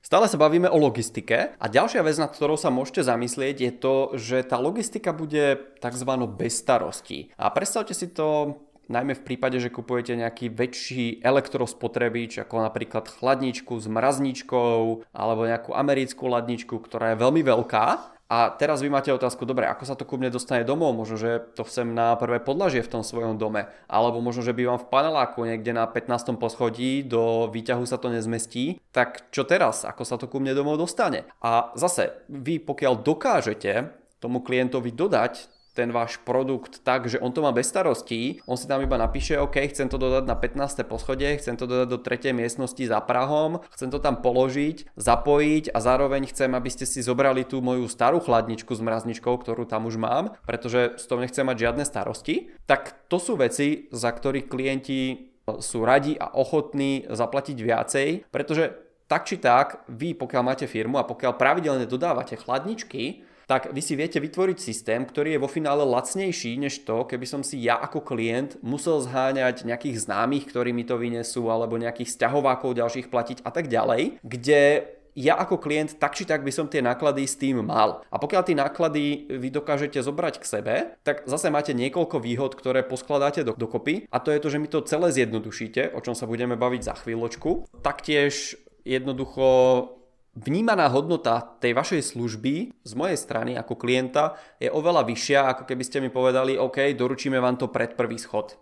Stále 0.09 0.25
sa 0.25 0.41
bavíme 0.41 0.65
o 0.73 0.81
logistike 0.81 1.53
a 1.53 1.65
ďalšia 1.69 2.01
vec, 2.01 2.17
nad 2.17 2.33
ktorou 2.33 2.57
sa 2.57 2.73
môžete 2.73 3.05
zamyslieť, 3.05 3.55
je 3.61 3.73
to, 3.77 3.95
že 4.17 4.41
tá 4.41 4.57
logistika 4.57 5.13
bude 5.13 5.77
tzv. 5.77 6.11
bez 6.33 6.57
starosti. 6.57 7.29
A 7.37 7.53
predstavte 7.53 7.93
si 7.93 8.09
to 8.09 8.57
najmä 8.89 9.13
v 9.13 9.21
prípade, 9.21 9.61
že 9.61 9.69
kupujete 9.69 10.17
nejaký 10.17 10.49
väčší 10.49 11.21
elektrospotrebič, 11.21 12.41
ako 12.41 12.55
napríklad 12.57 13.05
chladničku 13.05 13.77
s 13.77 13.85
mrazničkou 13.85 15.05
alebo 15.13 15.41
nejakú 15.45 15.77
americkú 15.77 16.25
ladničku, 16.25 16.81
ktorá 16.81 17.13
je 17.13 17.21
veľmi 17.21 17.45
veľká. 17.45 18.17
A 18.29 18.53
teraz 18.53 18.85
vy 18.85 18.93
máte 18.93 19.09
otázku, 19.09 19.41
dobre, 19.41 19.65
ako 19.65 19.89
sa 19.89 19.97
to 19.97 20.05
ku 20.05 20.13
mne 20.21 20.29
dostane 20.29 20.61
domov? 20.61 20.93
Možno, 20.93 21.17
že 21.17 21.41
to 21.57 21.65
chcem 21.65 21.97
na 21.97 22.13
prvé 22.13 22.37
podlažie 22.37 22.85
v 22.85 22.93
tom 22.93 23.01
svojom 23.01 23.41
dome. 23.41 23.65
Alebo 23.89 24.21
možno, 24.21 24.45
že 24.45 24.53
bývam 24.53 24.77
v 24.77 24.85
paneláku 24.85 25.49
niekde 25.49 25.73
na 25.73 25.89
15. 25.89 26.37
poschodí, 26.37 27.01
do 27.01 27.49
výťahu 27.49 27.89
sa 27.89 27.97
to 27.97 28.13
nezmestí. 28.13 28.77
Tak 28.93 29.33
čo 29.33 29.49
teraz? 29.49 29.81
Ako 29.81 30.05
sa 30.05 30.21
to 30.21 30.29
ku 30.29 30.37
mne 30.37 30.53
domov 30.53 30.77
dostane? 30.77 31.25
A 31.41 31.73
zase, 31.73 32.21
vy 32.29 32.61
pokiaľ 32.61 33.01
dokážete 33.01 33.97
tomu 34.21 34.45
klientovi 34.45 34.93
dodať 34.93 35.58
ten 35.79 35.95
váš 35.95 36.19
produkt 36.19 36.83
tak, 36.83 37.07
že 37.07 37.23
on 37.23 37.31
to 37.31 37.39
má 37.39 37.55
bez 37.55 37.71
starostí, 37.71 38.43
on 38.43 38.59
si 38.59 38.67
tam 38.67 38.83
iba 38.83 38.99
napíše, 38.99 39.39
OK, 39.39 39.63
chcem 39.71 39.87
to 39.87 39.95
dodať 39.95 40.27
na 40.27 40.35
15. 40.35 40.83
poschodie, 40.83 41.39
chcem 41.39 41.55
to 41.55 41.63
dodať 41.63 41.87
do 41.87 41.95
3. 42.03 42.35
miestnosti 42.35 42.83
za 42.83 42.99
Prahom, 42.99 43.63
chcem 43.71 43.87
to 43.87 44.03
tam 44.03 44.19
položiť, 44.19 44.91
zapojiť 44.99 45.71
a 45.71 45.79
zároveň 45.79 46.27
chcem, 46.27 46.51
aby 46.51 46.67
ste 46.67 46.83
si 46.83 46.99
zobrali 46.99 47.47
tú 47.47 47.63
moju 47.63 47.87
starú 47.87 48.19
chladničku 48.19 48.75
s 48.75 48.83
mrazničkou, 48.83 49.31
ktorú 49.39 49.63
tam 49.63 49.87
už 49.87 49.95
mám, 49.95 50.35
pretože 50.43 50.99
s 50.99 51.07
tom 51.07 51.23
nechcem 51.23 51.47
mať 51.47 51.63
žiadne 51.63 51.87
starosti, 51.87 52.51
tak 52.67 53.07
to 53.07 53.15
sú 53.23 53.39
veci, 53.39 53.87
za 53.95 54.11
ktorých 54.11 54.51
klienti 54.51 55.31
sú 55.63 55.87
radi 55.87 56.19
a 56.19 56.35
ochotní 56.35 57.07
zaplatiť 57.07 57.57
viacej, 57.57 58.07
pretože 58.29 58.75
tak 59.09 59.25
či 59.25 59.41
tak, 59.41 59.87
vy 59.89 60.13
pokiaľ 60.13 60.43
máte 60.45 60.69
firmu 60.69 61.01
a 61.01 61.07
pokiaľ 61.07 61.33
pravidelne 61.39 61.89
dodávate 61.89 62.37
chladničky, 62.37 63.25
tak 63.49 63.73
vy 63.73 63.81
si 63.81 63.97
viete 63.97 64.21
vytvoriť 64.21 64.61
systém, 64.61 65.01
ktorý 65.01 65.33
je 65.33 65.41
vo 65.41 65.49
finále 65.49 65.81
lacnejší 65.81 66.61
než 66.61 66.85
to, 66.85 67.09
keby 67.09 67.25
som 67.25 67.41
si 67.41 67.57
ja 67.65 67.81
ako 67.81 68.05
klient 68.05 68.61
musel 68.61 69.01
zháňať 69.01 69.65
nejakých 69.65 70.05
známych, 70.05 70.45
ktorí 70.53 70.69
mi 70.69 70.85
to 70.85 71.01
vynesú, 71.01 71.49
alebo 71.49 71.81
nejakých 71.81 72.13
sťahovákov 72.13 72.77
ďalších 72.77 73.09
platiť 73.09 73.41
a 73.41 73.49
tak 73.49 73.65
ďalej, 73.65 74.21
kde 74.21 74.93
ja 75.17 75.33
ako 75.33 75.57
klient 75.57 75.97
tak 75.97 76.13
či 76.13 76.29
tak 76.29 76.45
by 76.45 76.53
som 76.53 76.69
tie 76.69 76.85
náklady 76.85 77.25
s 77.25 77.41
tým 77.41 77.65
mal. 77.65 78.05
A 78.13 78.21
pokiaľ 78.21 78.45
tie 78.45 78.53
náklady 78.53 79.25
vy 79.33 79.49
dokážete 79.49 79.97
zobrať 79.97 80.39
k 80.39 80.45
sebe, 80.45 80.75
tak 81.01 81.25
zase 81.25 81.49
máte 81.49 81.73
niekoľko 81.73 82.21
výhod, 82.21 82.53
ktoré 82.53 82.85
poskladáte 82.85 83.41
do, 83.41 83.57
dokopy 83.57 84.05
a 84.13 84.21
to 84.21 84.29
je 84.29 84.39
to, 84.39 84.47
že 84.53 84.61
mi 84.61 84.69
to 84.69 84.85
celé 84.85 85.09
zjednodušíte, 85.09 85.97
o 85.97 85.99
čom 86.05 86.13
sa 86.13 86.29
budeme 86.29 86.53
baviť 86.53 86.81
za 86.85 86.95
chvíľočku. 87.01 87.81
Taktiež 87.81 88.61
jednoducho 88.85 89.98
vnímaná 90.45 90.87
hodnota 90.87 91.39
tej 91.59 91.73
vašej 91.73 92.01
služby 92.01 92.71
z 92.83 92.93
mojej 92.93 93.17
strany 93.17 93.59
ako 93.59 93.75
klienta 93.75 94.39
je 94.59 94.71
oveľa 94.71 95.03
vyššia, 95.03 95.39
ako 95.51 95.63
keby 95.67 95.83
ste 95.83 96.01
mi 96.01 96.09
povedali, 96.09 96.57
OK, 96.57 96.95
doručíme 96.95 97.39
vám 97.39 97.59
to 97.59 97.67
pred 97.67 97.93
prvý 97.93 98.19
schod. 98.19 98.57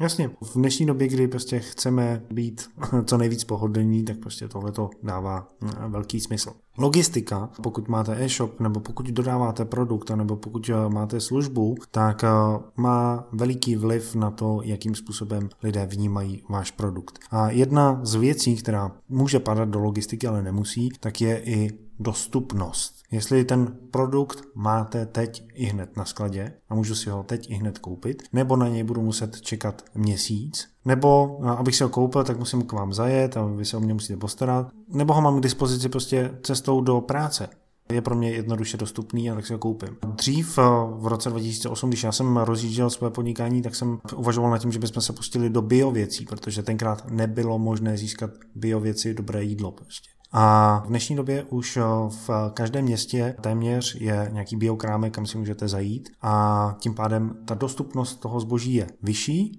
Jasně, 0.00 0.30
v 0.40 0.54
dnešní 0.54 0.86
době, 0.86 1.08
kdy 1.08 1.28
prostě 1.28 1.58
chceme 1.58 2.22
být 2.30 2.70
co 3.04 3.18
nejvíc 3.18 3.44
pohodlní, 3.44 4.04
tak 4.04 4.18
prostě 4.18 4.48
tohle 4.48 4.72
to 4.72 4.90
dává 5.02 5.48
eh, 5.62 5.88
velký 5.88 6.20
smysl. 6.20 6.52
Logistika, 6.78 7.50
pokud 7.62 7.88
máte 7.88 8.24
e-shop, 8.24 8.60
nebo 8.60 8.80
pokud 8.80 9.06
dodáváte 9.06 9.64
produkt, 9.64 10.10
nebo 10.10 10.36
pokud 10.36 10.68
eh, 10.68 10.88
máte 10.88 11.20
službu, 11.20 11.74
tak 11.90 12.24
eh, 12.24 12.28
má 12.76 13.28
veliký 13.32 13.76
vliv 13.76 14.14
na 14.14 14.30
to, 14.30 14.60
jakým 14.64 14.94
způsobem 14.94 15.48
lidé 15.62 15.86
vnímají 15.86 16.42
váš 16.48 16.70
produkt. 16.70 17.18
A 17.30 17.50
jedna 17.50 18.00
z 18.02 18.14
věcí, 18.14 18.56
která 18.56 18.92
může 19.08 19.40
padat 19.40 19.68
do 19.68 19.78
logistiky, 19.78 20.26
ale 20.26 20.42
nemusí, 20.42 20.88
tak 21.00 21.20
je 21.20 21.42
i 21.44 21.70
dostupnost. 22.00 22.94
Jestli 23.10 23.44
ten 23.44 23.76
produkt 23.90 24.44
máte 24.54 25.06
teď 25.06 25.44
i 25.54 25.64
hned 25.64 25.96
na 25.96 26.04
skladě 26.04 26.52
a 26.68 26.74
můžu 26.74 26.94
si 26.94 27.10
ho 27.10 27.22
teď 27.22 27.50
i 27.50 27.54
hned 27.54 27.78
koupit, 27.78 28.22
nebo 28.32 28.56
na 28.56 28.68
něj 28.68 28.82
budu 28.82 29.02
muset 29.02 29.40
čekat 29.40 29.84
měsíc, 29.94 30.68
nebo 30.84 31.40
abych 31.44 31.76
si 31.76 31.82
ho 31.82 31.88
koupil, 31.88 32.24
tak 32.24 32.38
musím 32.38 32.62
k 32.62 32.72
vám 32.72 32.92
zajet 32.92 33.36
a 33.36 33.44
vy 33.44 33.64
se 33.64 33.76
o 33.76 33.80
mě 33.80 33.94
musíte 33.94 34.16
postarat, 34.16 34.66
nebo 34.88 35.14
ho 35.14 35.20
mám 35.20 35.38
k 35.40 35.42
dispozici 35.42 35.88
prostě 35.88 36.30
cestou 36.42 36.80
do 36.80 37.00
práce 37.00 37.48
je 37.92 38.02
pro 38.02 38.14
mě 38.14 38.30
jednoduše 38.30 38.76
dostupný 38.76 39.30
a 39.30 39.34
tak 39.34 39.46
si 39.46 39.52
ho 39.52 39.58
koupím. 39.58 39.96
Dřív 40.06 40.58
v 40.92 41.06
roce 41.06 41.30
2008, 41.30 41.90
když 41.90 42.02
já 42.02 42.12
jsem 42.12 42.36
rozjížděl 42.36 42.90
své 42.90 43.10
podnikání, 43.10 43.62
tak 43.62 43.74
jsem 43.74 43.98
uvažoval 44.16 44.50
nad 44.50 44.58
tím, 44.58 44.72
že 44.72 44.78
bychom 44.78 45.02
se 45.02 45.12
pustili 45.12 45.50
do 45.50 45.62
biověcí, 45.62 46.24
protože 46.26 46.62
tenkrát 46.62 47.10
nebylo 47.10 47.58
možné 47.58 47.96
získat 47.96 48.30
biověci 48.54 49.14
dobré 49.14 49.42
jídlo 49.44 49.72
prostě. 49.72 50.10
A 50.32 50.78
v 50.84 50.88
dnešní 50.88 51.16
době 51.16 51.42
už 51.42 51.76
eh, 51.76 51.82
v 52.08 52.50
každém 52.54 52.84
městě 52.84 53.36
téměř 53.40 53.94
je 53.94 54.30
nějaký 54.32 54.56
biokrámek, 54.56 55.14
kam 55.14 55.26
si 55.26 55.38
můžete 55.38 55.68
zajít 55.68 56.10
a 56.22 56.76
tím 56.80 56.94
pádem 56.94 57.36
ta 57.44 57.54
dostupnost 57.54 58.14
toho 58.14 58.40
zboží 58.40 58.74
je 58.74 58.86
vyšší. 59.02 59.58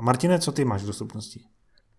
Martine, 0.00 0.38
co 0.38 0.52
ty 0.52 0.64
máš 0.64 0.82
v 0.82 0.90
dostupnosti? 0.90 1.40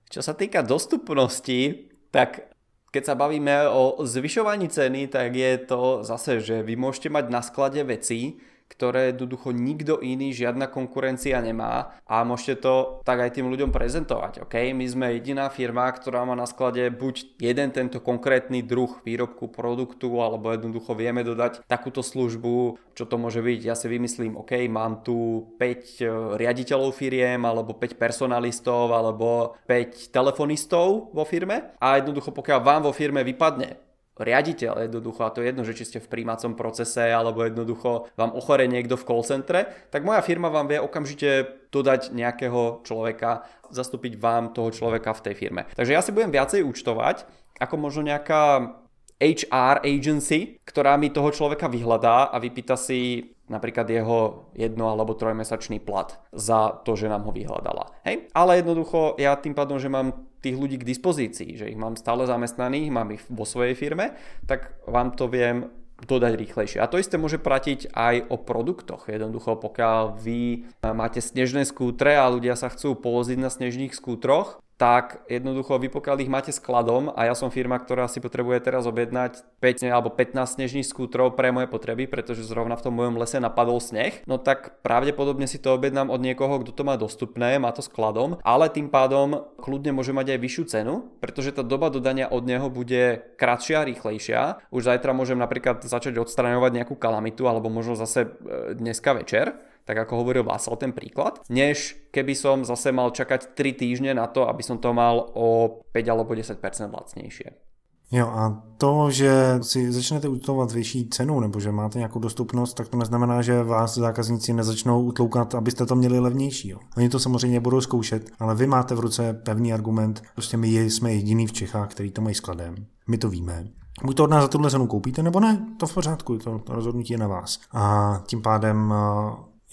Čo 0.09 0.21
sa 0.21 0.33
týka 0.35 0.61
dostupnosti, 0.61 1.91
tak 2.11 2.51
keď 2.95 3.03
sa 3.03 3.15
bavíme 3.19 3.67
o 3.67 3.99
zvyšovaní 4.07 4.71
ceny, 4.71 5.11
tak 5.11 5.35
je 5.35 5.51
to 5.67 6.07
zase, 6.07 6.39
že 6.39 6.63
vy 6.63 6.79
môžete 6.79 7.11
mať 7.11 7.25
na 7.27 7.43
sklade 7.43 7.83
veci, 7.83 8.39
ktoré 8.67 9.13
jednoducho 9.13 9.55
nikto 9.55 10.01
iný, 10.03 10.35
žiadna 10.35 10.67
konkurencia 10.67 11.39
nemá 11.39 11.95
a 12.03 12.25
môžete 12.27 12.65
to 12.65 12.99
tak 13.07 13.21
aj 13.21 13.37
tým 13.37 13.47
ľuďom 13.47 13.71
prezentovať. 13.71 14.43
Okay? 14.49 14.75
My 14.75 14.85
sme 14.89 15.05
jediná 15.15 15.47
firma, 15.47 15.87
ktorá 15.87 16.25
má 16.27 16.33
na 16.33 16.49
sklade 16.49 16.89
buď 16.91 17.39
jeden 17.39 17.69
tento 17.71 18.03
konkrétny 18.03 18.65
druh 18.65 18.99
výrobku, 19.05 19.47
produktu, 19.47 20.19
alebo 20.19 20.51
jednoducho 20.51 20.91
vieme 20.97 21.23
dodať 21.23 21.63
takúto 21.69 22.03
službu, 22.03 22.81
čo 22.97 23.05
to 23.07 23.15
môže 23.15 23.39
byť. 23.39 23.59
Ja 23.63 23.75
si 23.77 23.87
vymyslím, 23.87 24.35
OK, 24.41 24.65
mám 24.67 25.05
tu 25.05 25.49
5 25.55 25.61
e, 25.61 26.05
riaditeľov 26.35 26.91
firiem, 26.91 27.45
alebo 27.47 27.77
5 27.77 27.95
personalistov, 27.95 28.91
alebo 28.91 29.55
5 29.69 30.11
telefonistov 30.11 31.15
vo 31.15 31.23
firme 31.23 31.77
a 31.79 32.01
jednoducho 32.01 32.35
pokiaľ 32.35 32.59
vám 32.59 32.81
vo 32.89 32.91
firme 32.91 33.23
vypadne 33.23 33.84
riaditeľ 34.15 34.87
jednoducho, 34.87 35.27
a 35.27 35.33
to 35.33 35.43
je 35.43 35.51
jedno, 35.51 35.63
že 35.67 35.75
či 35.75 35.87
ste 35.87 35.99
v 35.99 36.07
príjmacom 36.07 36.55
procese 36.55 37.11
alebo 37.11 37.43
jednoducho 37.43 38.07
vám 38.15 38.31
ochore 38.31 38.63
niekto 38.67 38.95
v 38.95 39.03
call 39.03 39.23
centre, 39.27 39.67
tak 39.91 40.07
moja 40.07 40.23
firma 40.23 40.47
vám 40.47 40.71
vie 40.71 40.79
okamžite 40.79 41.59
dodať 41.71 42.15
nejakého 42.15 42.87
človeka, 42.87 43.43
zastúpiť 43.67 44.15
vám 44.15 44.55
toho 44.55 44.71
človeka 44.71 45.11
v 45.11 45.23
tej 45.31 45.35
firme. 45.35 45.61
Takže 45.75 45.91
ja 45.91 45.99
si 45.99 46.15
budem 46.15 46.31
viacej 46.31 46.63
účtovať, 46.63 47.27
ako 47.59 47.75
možno 47.75 48.07
nejaká 48.07 48.71
HR 49.15 49.83
agency, 49.83 50.59
ktorá 50.67 50.99
mi 50.99 51.07
toho 51.07 51.31
človeka 51.31 51.71
vyhľadá 51.71 52.31
a 52.31 52.37
vypýta 52.39 52.75
si 52.75 53.31
napríklad 53.47 53.87
jeho 53.87 54.49
jedno 54.57 54.89
alebo 54.89 55.15
trojmesačný 55.15 55.79
plat 55.79 56.17
za 56.33 56.81
to, 56.83 56.97
že 56.97 57.07
nám 57.07 57.29
ho 57.29 57.31
vyhľadala. 57.31 57.95
Hej? 58.03 58.27
Ale 58.33 58.59
jednoducho 58.59 59.15
ja 59.21 59.37
tým 59.37 59.53
pádom, 59.55 59.77
že 59.79 59.87
mám 59.87 60.27
tých 60.45 60.55
ľudí 60.55 60.77
k 60.77 60.85
dispozícii, 60.85 61.57
že 61.57 61.65
ich 61.65 61.79
mám 61.79 61.97
stále 61.97 62.29
zamestnaných, 62.29 62.93
mám 62.93 63.09
ich 63.17 63.23
vo 63.27 63.43
svojej 63.43 63.73
firme, 63.73 64.13
tak 64.45 64.77
vám 64.85 65.17
to 65.17 65.25
viem 65.25 65.73
dodať 65.95 66.35
rýchlejšie. 66.35 66.83
A 66.83 66.91
to 66.91 66.99
isté 66.99 67.15
môže 67.15 67.39
platiť 67.39 67.95
aj 67.95 68.27
o 68.27 68.35
produktoch. 68.35 69.07
Jednoducho, 69.07 69.55
pokiaľ 69.55 70.19
vy 70.19 70.67
máte 70.83 71.23
snežné 71.23 71.63
skútre 71.63 72.19
a 72.19 72.27
ľudia 72.27 72.59
sa 72.59 72.67
chcú 72.67 72.99
poloziť 72.99 73.39
na 73.39 73.47
snežných 73.47 73.95
skútroch, 73.95 74.59
tak 74.75 75.23
jednoducho 75.31 75.79
vy 75.79 75.87
pokiaľ 75.87 76.17
ich 76.19 76.31
máte 76.31 76.51
skladom 76.51 77.07
a 77.15 77.31
ja 77.31 77.35
som 77.35 77.47
firma, 77.47 77.79
ktorá 77.79 78.11
si 78.11 78.19
potrebuje 78.19 78.59
teraz 78.59 78.83
objednať 78.83 79.47
5 79.63 79.87
alebo 79.87 80.11
15 80.11 80.35
snežných 80.59 80.83
skútrov 80.83 81.39
pre 81.39 81.55
moje 81.55 81.71
potreby, 81.71 82.11
pretože 82.11 82.43
zrovna 82.43 82.75
v 82.75 82.83
tom 82.83 82.93
mojom 82.99 83.15
lese 83.15 83.39
napadol 83.39 83.79
sneh, 83.79 84.19
no 84.27 84.35
tak 84.35 84.83
pravdepodobne 84.83 85.47
si 85.47 85.63
to 85.63 85.71
objednám 85.71 86.11
od 86.11 86.19
niekoho, 86.19 86.59
kto 86.59 86.75
to 86.75 86.83
má 86.83 86.99
dostupné, 86.99 87.55
má 87.55 87.71
to 87.71 87.79
skladom, 87.79 88.35
ale 88.43 88.67
tým 88.67 88.91
pádom 88.91 89.47
kľudne 89.63 89.95
môže 89.95 90.11
mať 90.11 90.35
aj 90.35 90.39
vyššiu 90.43 90.63
cenu, 90.67 90.93
pretože 91.23 91.55
tá 91.55 91.63
doba 91.63 91.87
dodania 91.87 92.27
od 92.27 92.43
neho 92.43 92.67
bude 92.67 93.23
kratšia 93.39 93.87
rýchlejšia. 93.87 94.67
Už 94.75 94.91
zajtra 94.91 95.15
môžem 95.15 95.39
napríklad 95.39 95.87
začať 95.87 96.19
odstraňovať 96.19 96.83
nejakú 96.83 96.99
kalamitu 96.99 97.47
alebo 97.47 97.71
možno 97.71 97.95
zase 97.95 98.27
e, 98.27 98.75
dneska 98.75 99.15
večer 99.15 99.55
tak 99.85 99.97
ako 99.97 100.25
hovoril 100.25 100.43
Vásal 100.43 100.75
ten 100.75 100.91
príklad, 100.91 101.41
než 101.49 101.95
keby 102.11 102.33
som 102.33 102.65
zase 102.65 102.91
mal 102.91 103.13
čakať 103.13 103.53
3 103.53 103.81
týždne 103.81 104.11
na 104.17 104.27
to, 104.27 104.49
aby 104.49 104.65
som 104.65 104.81
to 104.81 104.91
mal 104.91 105.31
o 105.37 105.79
5 105.93 106.11
alebo 106.11 106.33
10% 106.33 106.57
lacnejšie. 106.89 107.65
Jo 108.11 108.27
a 108.27 108.63
to, 108.77 109.11
že 109.11 109.59
si 109.61 109.91
začnete 109.91 110.27
účtovat 110.27 110.71
vyšší 110.71 111.09
cenu 111.09 111.39
nebo 111.39 111.59
že 111.59 111.71
máte 111.71 111.97
nějakou 111.97 112.19
dostupnost, 112.19 112.73
tak 112.73 112.87
to 112.87 112.97
neznamená, 112.97 113.41
že 113.41 113.63
vás 113.63 113.97
zákazníci 113.97 114.53
nezačnou 114.53 115.03
utloukat, 115.03 115.55
abyste 115.55 115.85
to 115.85 115.95
měli 115.95 116.19
levnější. 116.19 116.69
Jo. 116.69 116.79
Oni 116.97 117.09
to 117.09 117.19
samozřejmě 117.19 117.59
budou 117.59 117.81
zkoušet, 117.81 118.29
ale 118.39 118.55
vy 118.55 118.67
máte 118.67 118.95
v 118.95 118.99
ruce 118.99 119.33
pevný 119.33 119.73
argument, 119.73 120.23
prostě 120.33 120.57
my 120.57 120.67
jsme 120.67 121.13
jediný 121.13 121.47
v 121.47 121.53
Čechách, 121.53 121.89
který 121.89 122.11
to 122.11 122.21
mají 122.21 122.35
skladem. 122.35 122.75
My 123.07 123.17
to 123.17 123.29
víme. 123.29 123.67
Buď 124.03 124.17
to 124.17 124.23
od 124.23 124.29
nás 124.29 124.41
za 124.41 124.47
tuhle 124.47 124.71
cenu 124.71 124.87
koupíte, 124.87 125.23
nebo 125.23 125.39
ne, 125.39 125.65
to 125.79 125.87
v 125.87 125.93
pořádku, 125.93 126.37
to, 126.37 126.59
to 126.59 126.73
rozhodnutí 126.73 127.13
je 127.13 127.19
na 127.19 127.27
vás. 127.27 127.59
A 127.73 128.13
tím 128.27 128.41
pádem 128.41 128.93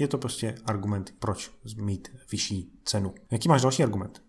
je 0.03 0.09
to 0.09 0.19
prostě 0.19 0.55
argument, 0.67 1.15
proč 1.19 1.51
mít 1.77 2.09
vyšší 2.33 2.73
cenu. 2.85 3.15
Jaký 3.31 3.49
máš 3.49 3.63
další 3.63 3.83
argument? 3.83 4.23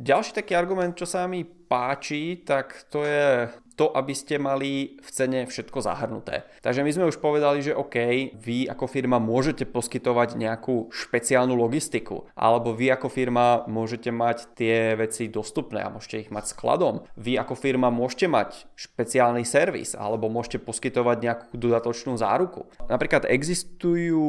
Ďalší 0.00 0.32
taký 0.32 0.56
argument, 0.56 0.96
čo 0.96 1.04
sa 1.04 1.28
mi 1.28 1.44
páči, 1.44 2.40
tak 2.48 2.88
to 2.88 3.04
je 3.04 3.52
to, 3.80 3.88
aby 3.96 4.12
ste 4.12 4.36
mali 4.36 5.00
v 5.00 5.08
cene 5.08 5.48
všetko 5.48 5.80
zahrnuté. 5.80 6.44
Takže 6.60 6.84
my 6.84 6.90
sme 6.92 7.08
už 7.08 7.16
povedali, 7.16 7.64
že 7.64 7.72
OK, 7.72 7.96
vy 8.36 8.68
ako 8.68 8.84
firma 8.84 9.16
môžete 9.16 9.64
poskytovať 9.64 10.36
nejakú 10.36 10.92
špeciálnu 10.92 11.56
logistiku, 11.56 12.28
alebo 12.36 12.76
vy 12.76 12.92
ako 12.92 13.08
firma 13.08 13.64
môžete 13.64 14.12
mať 14.12 14.52
tie 14.52 14.92
veci 15.00 15.32
dostupné 15.32 15.80
a 15.80 15.88
môžete 15.88 16.28
ich 16.28 16.30
mať 16.30 16.52
skladom. 16.52 17.08
Vy 17.16 17.40
ako 17.40 17.56
firma 17.56 17.88
môžete 17.88 18.28
mať 18.28 18.68
špeciálny 18.76 19.48
servis, 19.48 19.96
alebo 19.96 20.28
môžete 20.28 20.60
poskytovať 20.60 21.16
nejakú 21.24 21.56
dodatočnú 21.56 22.20
záruku. 22.20 22.68
Napríklad 22.84 23.24
existujú 23.24 24.20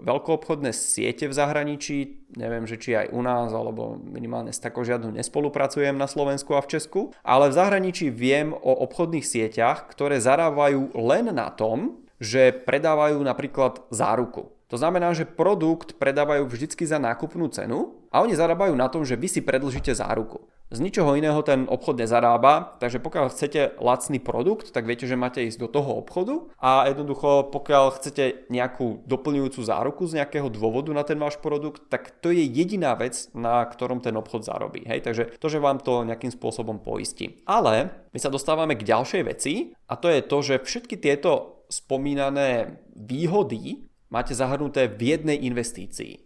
veľkoobchodné 0.00 0.72
siete 0.72 1.28
v 1.28 1.36
zahraničí, 1.36 2.25
neviem, 2.36 2.68
že 2.68 2.76
či 2.76 2.94
aj 2.94 3.10
u 3.10 3.24
nás, 3.24 3.50
alebo 3.50 3.96
minimálne 3.96 4.52
s 4.52 4.60
takou 4.62 4.84
žiadnou 4.84 5.10
nespolupracujem 5.16 5.96
na 5.96 6.06
Slovensku 6.06 6.52
a 6.54 6.62
v 6.62 6.76
Česku, 6.76 7.00
ale 7.24 7.48
v 7.48 7.56
zahraničí 7.56 8.12
viem 8.12 8.52
o 8.52 8.72
obchodných 8.84 9.24
sieťach, 9.24 9.88
ktoré 9.88 10.20
zarábajú 10.20 10.92
len 10.94 11.32
na 11.32 11.48
tom, 11.48 12.04
že 12.20 12.52
predávajú 12.52 13.20
napríklad 13.24 13.82
záruku. 13.88 14.52
To 14.66 14.76
znamená, 14.76 15.14
že 15.14 15.28
produkt 15.28 15.94
predávajú 15.96 16.44
vždycky 16.50 16.84
za 16.84 16.98
nákupnú 16.98 17.46
cenu 17.54 17.94
a 18.10 18.18
oni 18.20 18.34
zarábajú 18.34 18.74
na 18.74 18.90
tom, 18.90 19.06
že 19.06 19.14
vy 19.14 19.30
si 19.30 19.40
predlžíte 19.40 19.94
záruku. 19.94 20.42
Z 20.66 20.82
ničoho 20.82 21.14
iného 21.14 21.38
ten 21.46 21.70
obchod 21.70 22.02
nezarába, 22.02 22.74
takže 22.82 22.98
pokiaľ 22.98 23.30
chcete 23.30 23.78
lacný 23.78 24.18
produkt, 24.18 24.74
tak 24.74 24.82
viete, 24.82 25.06
že 25.06 25.14
máte 25.14 25.46
ísť 25.46 25.62
do 25.62 25.68
toho 25.70 26.02
obchodu 26.02 26.50
a 26.58 26.90
jednoducho 26.90 27.54
pokiaľ 27.54 27.94
chcete 27.94 28.50
nejakú 28.50 29.06
doplňujúcu 29.06 29.62
záruku 29.62 30.10
z 30.10 30.18
nejakého 30.18 30.50
dôvodu 30.50 30.90
na 30.90 31.06
ten 31.06 31.22
váš 31.22 31.38
produkt, 31.38 31.86
tak 31.86 32.18
to 32.18 32.34
je 32.34 32.42
jediná 32.42 32.98
vec, 32.98 33.30
na 33.30 33.62
ktorom 33.62 34.02
ten 34.02 34.18
obchod 34.18 34.42
zarobí. 34.42 34.82
Hej? 34.90 35.06
Takže 35.06 35.38
to, 35.38 35.46
že 35.46 35.62
vám 35.62 35.78
to 35.78 36.02
nejakým 36.02 36.34
spôsobom 36.34 36.82
poistí. 36.82 37.46
Ale 37.46 37.94
my 38.10 38.18
sa 38.18 38.26
dostávame 38.26 38.74
k 38.74 38.90
ďalšej 38.90 39.22
veci 39.22 39.70
a 39.86 39.94
to 39.94 40.10
je 40.10 40.18
to, 40.26 40.38
že 40.42 40.66
všetky 40.66 40.98
tieto 40.98 41.62
spomínané 41.70 42.82
výhody 42.98 43.86
máte 44.10 44.34
zahrnuté 44.34 44.90
v 44.90 45.14
jednej 45.14 45.46
investícii. 45.46 46.25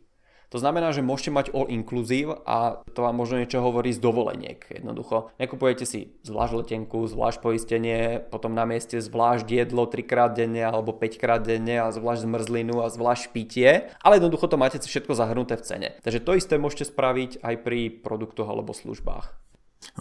To 0.50 0.59
znamená, 0.59 0.90
že 0.90 1.07
môžete 1.07 1.30
mať 1.30 1.47
all 1.54 1.71
inclusive 1.71 2.42
a 2.42 2.83
to 2.90 3.07
vám 3.07 3.14
možno 3.14 3.38
niečo 3.38 3.62
hovorí 3.62 3.95
z 3.95 4.02
dovoleniek. 4.02 4.59
Jednoducho, 4.66 5.30
nekupujete 5.38 5.87
si 5.87 6.11
zvlášť 6.26 6.66
letenku, 6.66 7.07
zvlášť 7.07 7.38
poistenie, 7.38 8.19
potom 8.19 8.59
na 8.59 8.66
mieste 8.66 8.99
zvlášť 8.99 9.47
jedlo 9.47 9.87
3 9.87 10.02
krát 10.02 10.35
denne 10.35 10.66
alebo 10.66 10.90
5 10.90 11.23
krát 11.23 11.47
denne 11.47 11.78
a 11.78 11.95
zvlášť 11.95 12.26
zmrzlinu 12.26 12.83
a 12.83 12.90
zvlášť 12.90 13.30
pitie, 13.30 13.95
ale 14.02 14.19
jednoducho 14.19 14.50
to 14.50 14.59
máte 14.59 14.83
všetko 14.83 15.14
zahrnuté 15.14 15.54
v 15.54 15.62
cene. 15.62 15.88
Takže 16.02 16.19
to 16.19 16.35
isté 16.35 16.59
môžete 16.59 16.90
spraviť 16.90 17.47
aj 17.47 17.54
pri 17.62 18.02
produktoch 18.02 18.50
alebo 18.50 18.75
službách. 18.75 19.50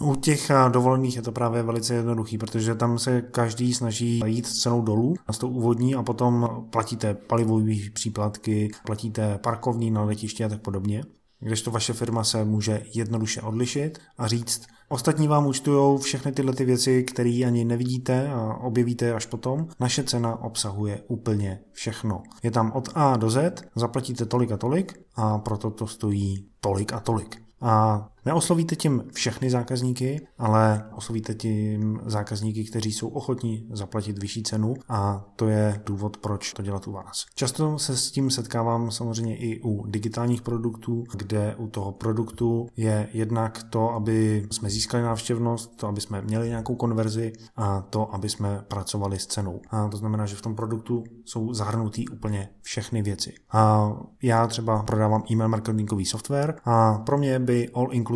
U 0.00 0.14
těch 0.14 0.50
eh, 0.50 0.54
dovolených 0.70 1.16
je 1.16 1.22
to 1.22 1.32
právě 1.32 1.62
velice 1.62 1.94
jednoduchý, 1.94 2.38
protože 2.38 2.74
tam 2.74 2.98
se 2.98 3.22
každý 3.22 3.74
snaží 3.74 4.20
jít 4.26 4.46
cenou 4.46 4.82
dolů 4.82 5.14
na 5.28 5.34
to 5.34 5.48
úvodní 5.48 5.94
a 5.94 6.02
potom 6.02 6.66
platíte 6.70 7.14
palivové 7.14 7.74
příplatky, 7.92 8.70
platíte 8.86 9.38
parkovní 9.38 9.90
na 9.90 10.02
letiště 10.02 10.44
a 10.44 10.48
tak 10.48 10.60
podobně. 10.60 11.04
Kdežto 11.40 11.70
vaše 11.70 11.92
firma 11.92 12.24
se 12.24 12.44
může 12.44 12.82
jednoduše 12.94 13.40
odlišit 13.42 13.98
a 14.18 14.26
říct, 14.26 14.66
ostatní 14.88 15.28
vám 15.28 15.46
účtují 15.46 15.98
všechny 15.98 16.32
tyhle 16.32 16.52
ty 16.52 16.64
věci, 16.64 17.04
které 17.04 17.40
ani 17.46 17.64
nevidíte 17.64 18.28
a 18.28 18.54
objevíte 18.54 19.14
až 19.14 19.26
potom. 19.26 19.68
Naše 19.80 20.04
cena 20.04 20.42
obsahuje 20.42 21.02
úplně 21.08 21.60
všechno. 21.72 22.22
Je 22.42 22.50
tam 22.50 22.72
od 22.72 22.88
A 22.94 23.16
do 23.16 23.30
Z, 23.30 23.62
zaplatíte 23.74 24.26
tolik 24.26 24.52
a 24.52 24.56
tolik 24.56 25.00
a 25.16 25.38
proto 25.38 25.70
to 25.70 25.86
stojí 25.86 26.46
tolik 26.60 26.92
a 26.92 27.00
tolik. 27.00 27.42
A 27.60 28.08
neoslovíte 28.26 28.76
tím 28.76 29.04
všechny 29.12 29.50
zákazníky, 29.50 30.26
ale 30.38 30.84
oslovíte 30.94 31.34
tím 31.34 32.00
zákazníky, 32.06 32.64
kteří 32.64 32.92
jsou 32.92 33.08
ochotní 33.08 33.68
zaplatit 33.72 34.18
vyšší 34.18 34.42
cenu 34.42 34.74
a 34.88 35.24
to 35.36 35.48
je 35.48 35.80
důvod, 35.86 36.16
proč 36.16 36.52
to 36.52 36.62
dělat 36.62 36.88
u 36.88 36.92
vás. 36.92 37.26
Často 37.34 37.78
se 37.78 37.96
s 37.96 38.10
tím 38.10 38.30
setkávám 38.30 38.90
samozřejmě 38.90 39.36
i 39.36 39.60
u 39.64 39.86
digitálních 39.86 40.42
produktů, 40.42 41.04
kde 41.14 41.54
u 41.56 41.66
toho 41.66 41.92
produktu 41.92 42.68
je 42.76 43.08
jednak 43.12 43.62
to, 43.62 43.90
aby 43.90 44.46
jsme 44.50 44.70
získali 44.70 45.02
návštěvnost, 45.02 45.76
to, 45.76 45.88
aby 45.88 46.00
jsme 46.00 46.22
měli 46.22 46.48
nějakou 46.48 46.74
konverzi 46.74 47.32
a 47.56 47.80
to, 47.80 48.14
aby 48.14 48.28
jsme 48.28 48.64
pracovali 48.68 49.18
s 49.18 49.26
cenou. 49.26 49.60
A 49.70 49.88
to 49.88 49.96
znamená, 49.96 50.26
že 50.26 50.36
v 50.36 50.42
tom 50.42 50.54
produktu 50.54 51.04
jsou 51.24 51.54
zahrnutý 51.54 52.08
úplně 52.08 52.48
všechny 52.62 53.02
věci. 53.02 53.34
A 53.52 53.92
já 54.22 54.46
třeba 54.46 54.82
prodávám 54.82 55.22
e-mail 55.30 55.48
marketingový 55.48 56.04
software 56.04 56.56
a 56.64 56.98
pro 56.98 57.18
mě 57.18 57.38
by 57.38 57.70
all 57.74 57.88
inclusive 57.90 58.09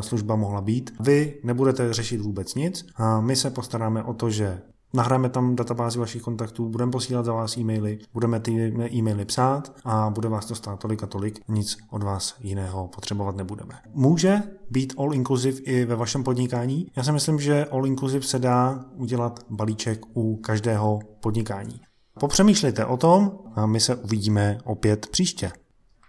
služba 0.00 0.36
mohla 0.36 0.60
být. 0.60 0.90
Vy 1.00 1.34
nebudete 1.44 1.92
řešit 1.92 2.20
vůbec 2.20 2.54
nic 2.54 2.86
my 3.20 3.36
se 3.36 3.50
postaráme 3.50 4.02
o 4.02 4.14
to, 4.14 4.30
že 4.30 4.60
Nahráme 4.94 5.28
tam 5.28 5.56
databázi 5.56 5.98
vašich 5.98 6.22
kontaktů, 6.22 6.68
budeme 6.68 6.92
posílat 6.92 7.24
za 7.24 7.32
vás 7.32 7.56
e-maily, 7.56 7.98
budeme 8.12 8.40
ty 8.40 8.72
e-maily 8.92 9.24
psát 9.24 9.72
a 9.84 10.10
bude 10.10 10.28
vás 10.28 10.46
to 10.46 10.54
stát 10.54 10.80
tolik 10.80 11.02
a 11.02 11.06
tolik, 11.06 11.40
nic 11.48 11.76
od 11.90 12.02
vás 12.02 12.34
jiného 12.40 12.88
potřebovat 12.88 13.36
nebudeme. 13.36 13.74
Může 13.92 14.42
být 14.70 14.94
all 14.98 15.14
inclusive 15.14 15.58
i 15.58 15.84
ve 15.84 15.96
vašem 15.96 16.24
podnikání? 16.24 16.86
Já 16.96 17.02
si 17.02 17.12
myslím, 17.12 17.40
že 17.40 17.64
all 17.64 17.86
inclusive 17.86 18.26
se 18.26 18.38
dá 18.38 18.84
udělat 18.94 19.40
balíček 19.50 20.00
u 20.14 20.36
každého 20.36 20.98
podnikání. 21.20 21.80
Popřemýšlejte 22.20 22.84
o 22.84 22.96
tom 22.96 23.38
a 23.54 23.66
my 23.66 23.80
se 23.80 23.96
uvidíme 23.96 24.58
opět 24.64 25.06
příště. 25.06 25.50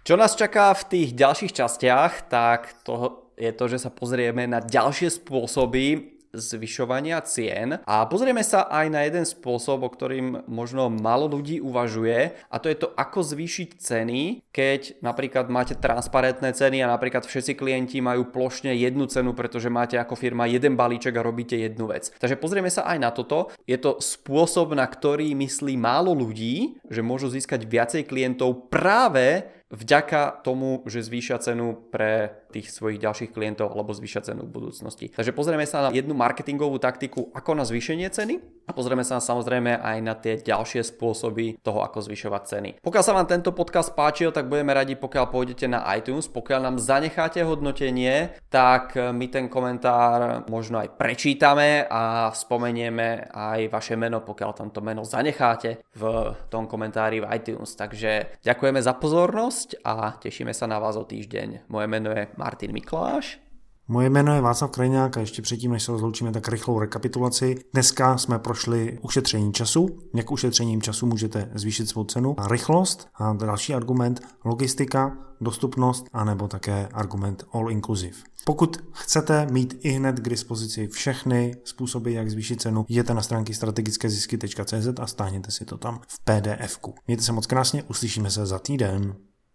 Čo 0.04 0.16
nás 0.16 0.34
čaká 0.34 0.74
v 0.74 0.84
tých 0.84 1.12
ďalších 1.12 1.52
častiach, 1.52 2.22
tak 2.22 2.74
to 2.82 3.22
je 3.40 3.52
to, 3.56 3.64
že 3.72 3.80
sa 3.80 3.90
pozrieme 3.90 4.44
na 4.44 4.60
ďalšie 4.60 5.08
spôsoby 5.08 6.20
zvyšovania 6.30 7.18
cien 7.26 7.82
a 7.82 8.06
pozrieme 8.06 8.42
sa 8.46 8.66
aj 8.70 8.86
na 8.86 9.02
jeden 9.02 9.26
spôsob, 9.26 9.82
o 9.82 9.90
ktorým 9.90 10.46
možno 10.46 10.86
málo 10.86 11.26
ľudí 11.26 11.58
uvažuje 11.58 12.38
a 12.46 12.56
to 12.62 12.70
je 12.70 12.78
to, 12.78 12.94
ako 12.94 13.26
zvýšiť 13.26 13.68
ceny, 13.74 14.46
keď 14.54 15.02
napríklad 15.02 15.50
máte 15.50 15.74
transparentné 15.74 16.54
ceny 16.54 16.86
a 16.86 16.90
napríklad 16.90 17.26
všetci 17.26 17.58
klienti 17.58 17.98
majú 17.98 18.30
plošne 18.30 18.70
jednu 18.78 19.10
cenu, 19.10 19.34
pretože 19.34 19.72
máte 19.72 19.98
ako 19.98 20.14
firma 20.14 20.46
jeden 20.46 20.78
balíček 20.78 21.18
a 21.18 21.26
robíte 21.26 21.58
jednu 21.58 21.90
vec. 21.90 22.14
Takže 22.14 22.38
pozrieme 22.38 22.70
sa 22.70 22.86
aj 22.86 22.98
na 23.02 23.10
toto. 23.10 23.50
Je 23.66 23.78
to 23.78 23.98
spôsob, 23.98 24.78
na 24.78 24.86
ktorý 24.86 25.34
myslí 25.34 25.74
málo 25.74 26.14
ľudí, 26.14 26.78
že 26.86 27.02
môžu 27.02 27.26
získať 27.26 27.66
viacej 27.66 28.06
klientov 28.06 28.70
práve 28.70 29.50
vďaka 29.70 30.42
tomu, 30.42 30.82
že 30.86 31.02
zvýšia 31.02 31.38
cenu 31.38 31.78
pre 31.90 32.39
tých 32.50 32.74
svojich 32.74 32.98
ďalších 32.98 33.30
klientov 33.30 33.70
alebo 33.70 33.94
zvýšia 33.94 34.26
cenu 34.26 34.44
v 34.44 34.50
budúcnosti. 34.50 35.14
Takže 35.14 35.30
pozrieme 35.30 35.64
sa 35.64 35.88
na 35.88 35.90
jednu 35.94 36.12
marketingovú 36.18 36.82
taktiku 36.82 37.30
ako 37.30 37.54
na 37.54 37.64
zvýšenie 37.64 38.10
ceny 38.10 38.66
a 38.66 38.74
pozrieme 38.74 39.06
sa 39.06 39.22
samozrejme 39.22 39.78
aj 39.78 39.98
na 40.02 40.14
tie 40.18 40.38
ďalšie 40.42 40.82
spôsoby 40.82 41.62
toho, 41.62 41.86
ako 41.86 42.02
zvyšovať 42.06 42.42
ceny. 42.46 42.70
Pokiaľ 42.82 43.02
sa 43.06 43.14
vám 43.14 43.30
tento 43.30 43.54
podcast 43.54 43.94
páčil, 43.94 44.34
tak 44.34 44.50
budeme 44.50 44.74
radi, 44.74 44.98
pokiaľ 44.98 45.26
pôjdete 45.30 45.66
na 45.70 45.86
iTunes, 45.94 46.26
pokiaľ 46.26 46.60
nám 46.66 46.76
zanecháte 46.82 47.42
hodnotenie, 47.46 48.34
tak 48.50 48.98
my 48.98 49.26
ten 49.30 49.46
komentár 49.46 50.46
možno 50.50 50.82
aj 50.82 50.98
prečítame 50.98 51.86
a 51.86 52.34
spomenieme 52.34 53.30
aj 53.30 53.70
vaše 53.70 53.94
meno, 53.94 54.22
pokiaľ 54.22 54.50
tamto 54.54 54.82
meno 54.82 55.06
zanecháte 55.06 55.82
v 55.94 56.02
tom 56.50 56.66
komentári 56.70 57.22
v 57.22 57.28
iTunes. 57.36 57.74
Takže 57.74 58.42
ďakujeme 58.42 58.80
za 58.82 58.94
pozornosť 58.94 59.82
a 59.82 60.14
tešíme 60.18 60.54
sa 60.54 60.70
na 60.70 60.78
vás 60.78 60.94
o 60.94 61.04
týždeň. 61.04 61.66
Moje 61.70 61.86
meno 61.90 62.10
je 62.14 62.30
Martin 62.40 62.72
Mikláš. 62.72 63.40
Moje 63.88 64.10
jméno 64.10 64.34
je 64.34 64.40
Václav 64.40 64.70
Krajňák 64.70 65.16
a 65.16 65.20
ještě 65.20 65.42
předtím, 65.42 65.72
než 65.72 65.82
se 65.82 65.92
rozloučíme, 65.92 66.32
tak 66.32 66.48
rychlou 66.48 66.78
rekapitulaci. 66.78 67.56
Dneska 67.72 68.18
jsme 68.18 68.38
prošli 68.38 68.98
ušetření 69.02 69.52
času. 69.52 69.88
Jak 70.14 70.30
ušetřením 70.30 70.82
času 70.82 71.06
můžete 71.06 71.50
zvýšit 71.54 71.88
svou 71.88 72.04
cenu. 72.04 72.34
A 72.38 72.48
rychlost 72.48 73.08
a 73.14 73.32
další 73.32 73.74
argument 73.74 74.20
logistika, 74.44 75.16
dostupnost 75.40 76.06
a 76.12 76.24
nebo 76.24 76.48
také 76.48 76.88
argument 76.92 77.44
all 77.52 77.70
inclusive. 77.70 78.16
Pokud 78.44 78.76
chcete 78.92 79.46
mít 79.46 79.78
i 79.80 79.90
hned 79.90 80.20
k 80.20 80.28
dispozici 80.28 80.88
všechny 80.88 81.54
způsoby, 81.64 82.14
jak 82.14 82.30
zvýšit 82.30 82.60
cenu, 82.60 82.84
jděte 82.88 83.14
na 83.14 83.22
stránky 83.22 83.54
strategickézisky.cz 83.54 85.00
a 85.00 85.06
stáhněte 85.06 85.50
si 85.50 85.64
to 85.64 85.78
tam 85.78 86.00
v 86.08 86.24
PDF. 86.24 86.78
-ku. 86.78 86.92
Mějte 87.06 87.22
se 87.22 87.32
moc 87.32 87.46
krásně, 87.46 87.82
uslyšíme 87.82 88.30
se 88.30 88.46
za 88.46 88.58
týden. 88.58 89.16